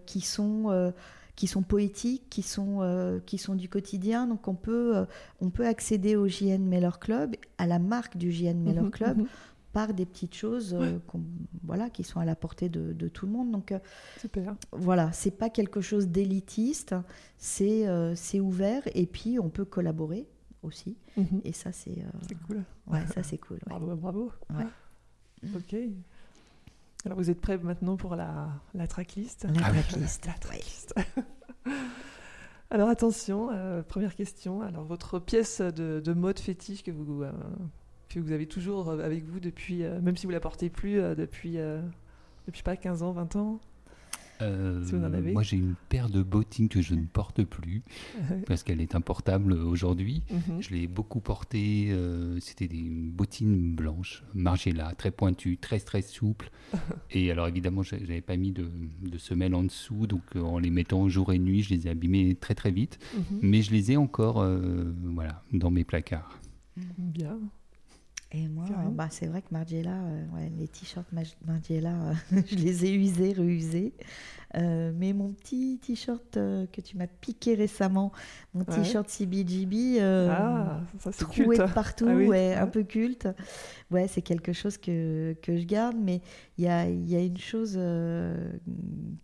[0.05, 0.93] qui sont
[1.37, 4.25] qui sont poétiques, qui sont, euh, qui sont du quotidien.
[4.25, 5.05] Donc on peut, euh,
[5.39, 9.17] on peut accéder au JN Meller Club, à la marque du JN Meller mhm, Club.
[9.19, 9.27] Mhm.
[9.71, 10.97] par des petites choses euh,
[11.63, 13.51] voilà, qui sont à la portée de, de tout le monde.
[13.51, 13.71] Donc,
[14.19, 14.55] Super.
[14.71, 16.95] voilà, c'est pas quelque chose d'élitiste,
[17.37, 17.85] c'est
[18.15, 20.27] c'est ouvert et puis on peut collaborer
[20.63, 20.97] aussi.
[21.17, 21.41] Mhm.
[21.43, 22.01] Et ça, c'est
[22.47, 22.63] cool.
[22.87, 23.59] Ouais, ça, c'est cool.
[23.67, 24.31] Bravo, bravo.
[25.55, 25.75] Ok.
[27.07, 29.71] Alors vous êtes prêts maintenant pour la, la tracklist La ah
[30.41, 30.93] tracklist.
[32.69, 34.61] Alors attention, euh, première question.
[34.61, 37.31] Alors votre pièce de, mode fétiche que vous, euh,
[38.09, 41.59] que vous avez toujours avec vous depuis, euh, même si vous la portez plus depuis,
[42.45, 43.61] depuis pas 15 ans, 20 ans?
[44.41, 44.83] Euh,
[45.33, 47.83] moi, j'ai une paire de bottines que je ne porte plus
[48.47, 50.23] parce qu'elle est importable aujourd'hui.
[50.31, 50.61] Mhm.
[50.61, 51.87] Je l'ai beaucoup portée.
[51.89, 56.51] Euh, c'était des bottines blanches, Margiela, très pointues, très très souples.
[57.11, 58.69] et alors, évidemment, je n'avais pas mis de,
[59.01, 60.07] de semelles en dessous.
[60.07, 62.99] Donc, euh, en les mettant jour et nuit, je les ai abîmées très très vite.
[63.15, 63.39] Mhm.
[63.41, 64.45] Mais je les ai encore
[65.03, 66.39] voilà, dans mes placards.
[66.97, 67.39] Bien.
[68.31, 71.07] Et moi, bah, c'est vrai que Margiela, euh, les t-shirts
[71.45, 72.13] Margiela, euh,
[72.45, 73.93] je les ai usés, réusés.
[74.55, 78.11] Euh, mais mon petit t-shirt que tu m'as piqué récemment,
[78.53, 80.81] mon t-shirt CBGB, ah,
[81.17, 83.29] troué partout, ah ouais, un peu culte.
[83.91, 86.21] Ouais, c'est quelque chose que, que je garde, mais
[86.57, 87.79] il y a, y a, une chose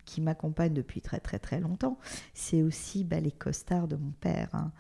[0.06, 1.98] qui m'accompagne depuis très très très longtemps,
[2.34, 4.50] c'est aussi bah, les costards de mon père.
[4.54, 4.72] Hein.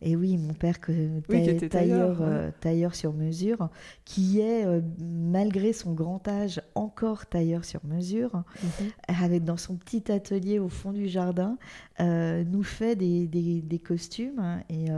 [0.00, 1.20] Et oui, mon père, que,
[1.66, 3.68] tailleur, euh, tailleur, sur mesure,
[4.04, 8.90] qui est, euh, malgré son grand âge, encore tailleur sur mesure, mhm.
[9.08, 11.58] avec dans son petit atelier au fond du jardin,
[12.00, 14.62] euh, nous fait des, des, costumes.
[14.68, 14.88] Et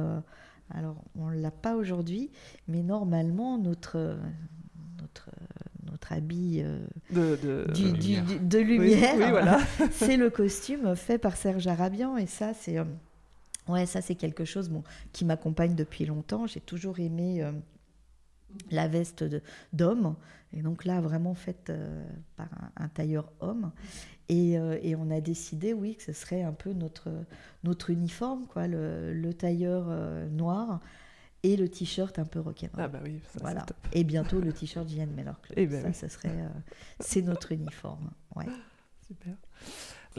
[0.70, 2.30] alors, on ne l'a pas aujourd'hui,
[2.68, 4.18] mais normalement, notre,
[5.00, 5.30] notre,
[5.90, 6.62] notre habit
[7.10, 9.60] de, de, de, lumière, voilà.
[9.92, 12.16] c'est le costume fait par Serge Arabian.
[12.18, 12.76] Et ça, c'est
[13.70, 16.46] Ouais, ça c'est quelque chose bon, qui m'accompagne depuis longtemps.
[16.46, 17.52] J'ai toujours aimé euh,
[18.70, 19.24] la veste
[19.72, 20.16] d'homme.
[20.52, 22.04] Et donc là, vraiment faite euh,
[22.36, 23.72] par un, tailleur homme.
[24.28, 27.10] Et, euh, et, on a décidé, oui, que ce serait un peu notre,
[27.64, 29.86] notre uniforme, quoi, le, tailleur
[30.30, 30.80] noir
[31.42, 32.80] et le t-shirt un peu rock'n'roll.
[32.82, 33.62] Ah bah oui, ça, voilà.
[33.62, 33.76] Top.
[33.92, 35.14] Et bientôt le t-shirt J.N.
[35.14, 35.58] Club.
[35.58, 36.36] Et eh ben ça, ça serait,
[36.98, 38.10] c'est notre uniforme.
[38.36, 38.46] Ouais.
[39.06, 39.34] Super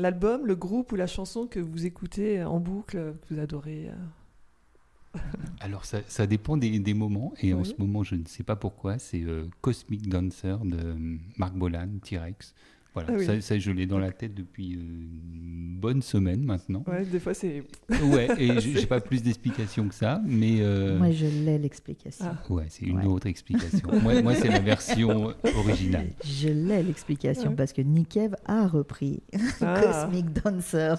[0.02, 5.20] l'album, le groupe ou la chanson que vous écoutez en boucle, que vous adorez euh
[5.60, 9.24] Alors ça, dépend des, moments et en ce moment je ne sais pas pourquoi c'est
[9.24, 10.96] euh, Cosmic Dancer de
[11.38, 12.56] Marc Bolan, T-Rex.
[12.94, 16.84] Voilà, ah ça, je l'ai dans la tête depuis euh, une bonne semaine maintenant.
[16.88, 17.64] Ouais, des fois c'est.
[17.90, 20.58] Ouais, et j'ai pas plus d'explications que ça, mais.
[20.60, 22.26] Euh, moi je l'ai l'explication.
[22.28, 22.52] Ah.
[22.52, 23.88] Ouais, c'est une autre explication.
[24.02, 26.10] moi, moi c'est la version originale.
[26.26, 29.24] Je l'ai l'explication parce que Nikev a repris
[29.62, 29.82] ah.
[30.10, 30.96] Cosmic Dancer.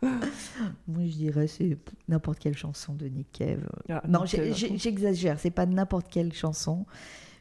[0.86, 1.76] Moi, je dirais c'est
[2.06, 3.68] n'importe quelle chanson de Nick Cave.
[4.06, 6.86] non, j'exagère, c'est pas n'importe quelle chanson,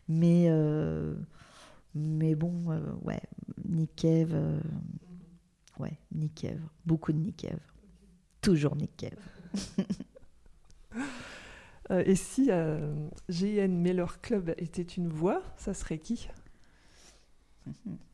[0.10, 1.14] mais euh,
[1.98, 3.22] mais bon, euh, ouais,
[3.66, 4.60] Nikev, euh,
[5.80, 7.60] ouais, Nikev, beaucoup de Nikev.
[8.42, 9.16] Toujours Nikev.
[11.92, 12.50] euh, et si
[13.30, 16.30] GN Miller Club était une voix, ça serait qui?
[17.66, 17.96] hmm,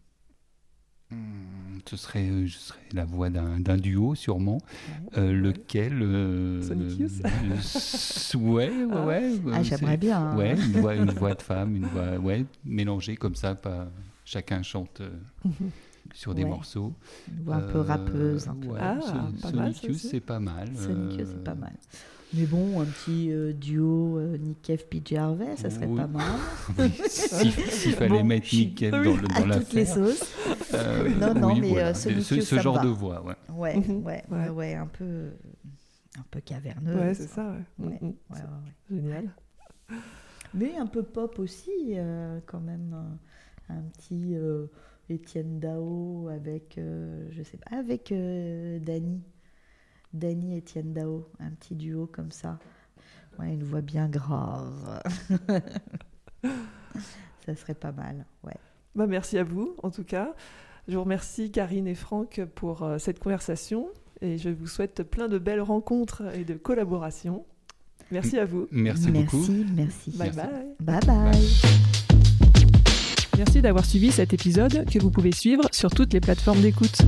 [1.89, 4.59] ce serait, euh, je serais la voix d'un duo sûrement,
[5.17, 6.01] euh, lequel.
[6.01, 9.05] Euh, Sonic Youth Ouais, ouais, ah.
[9.05, 9.31] ouais.
[9.53, 10.17] Ah, j'aimerais bien.
[10.17, 10.37] Hein.
[10.37, 13.87] Ouais, une voix, une voix de femme, une voix, ouais, mélangée comme ça, pas
[14.25, 15.01] chacun chante.
[16.13, 16.93] sur des morceaux.
[17.29, 18.47] Une voix un peu rappeuse.
[18.47, 18.67] Un peu.
[18.67, 18.99] Ouais, ah,
[19.41, 20.69] Sonic Youth, c'est pas mal.
[20.75, 21.73] Sonic Youth, c'est pas mal.
[22.35, 26.39] Mais bon, un petit euh, duo euh, Nick Cave, PJ Harvey, ça serait pas mal.
[27.07, 30.33] S'il fallait mettre Nick Cave dans, le, dans à toutes les sauces.
[30.73, 31.93] Euh, non, non, mais voilà.
[31.93, 33.35] ce, ce genre de voix, ouais.
[33.49, 34.03] Ouais, mhm.
[34.03, 35.29] ouais, ouais, ouais, un peu,
[36.17, 36.95] un peu caverneuse.
[36.95, 37.85] Ouais, c'est ça, ouais.
[37.85, 38.13] ouais, mhm.
[38.31, 38.39] ouais,
[38.89, 39.29] Génial.
[40.55, 42.95] Mais un peu pop aussi, euh, quand même.
[43.69, 44.35] Un, petit
[45.09, 49.21] Étienne Dao avec, je sais pas, avec Dany.
[50.13, 52.59] Danny Etienne Dao, un petit duo comme ça.
[53.39, 55.01] Ouais, une voix bien grave.
[57.45, 58.57] ça serait pas mal, ouais.
[58.95, 60.33] Bah, merci à vous, en tout cas.
[60.87, 63.89] Je vous remercie, Karine et Franck, pour euh, cette conversation.
[64.21, 67.45] Et je vous souhaite plein de belles rencontres et de collaborations.
[68.11, 68.67] Merci à vous.
[68.71, 69.37] Merci, beaucoup.
[69.37, 70.11] Merci, merci.
[70.17, 70.75] Bye bye.
[70.79, 72.02] Bye bye.
[73.37, 77.01] Merci d'avoir suivi cet épisode que vous pouvez suivre sur toutes les plateformes d'écoute.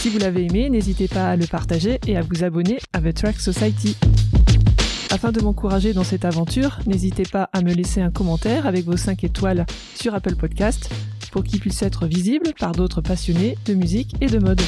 [0.00, 3.14] Si vous l'avez aimé, n'hésitez pas à le partager et à vous abonner à The
[3.14, 3.96] Track Society.
[5.10, 8.96] Afin de m'encourager dans cette aventure, n'hésitez pas à me laisser un commentaire avec vos
[8.96, 10.90] 5 étoiles sur Apple Podcast
[11.30, 14.60] pour qu'il puisse être visible par d'autres passionnés de musique et de mode.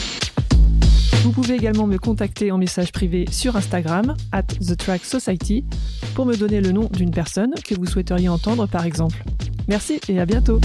[1.22, 5.64] Vous pouvez également me contacter en message privé sur Instagram, at The Society,
[6.14, 9.24] pour me donner le nom d'une personne que vous souhaiteriez entendre par exemple.
[9.68, 10.60] Merci et à bientôt!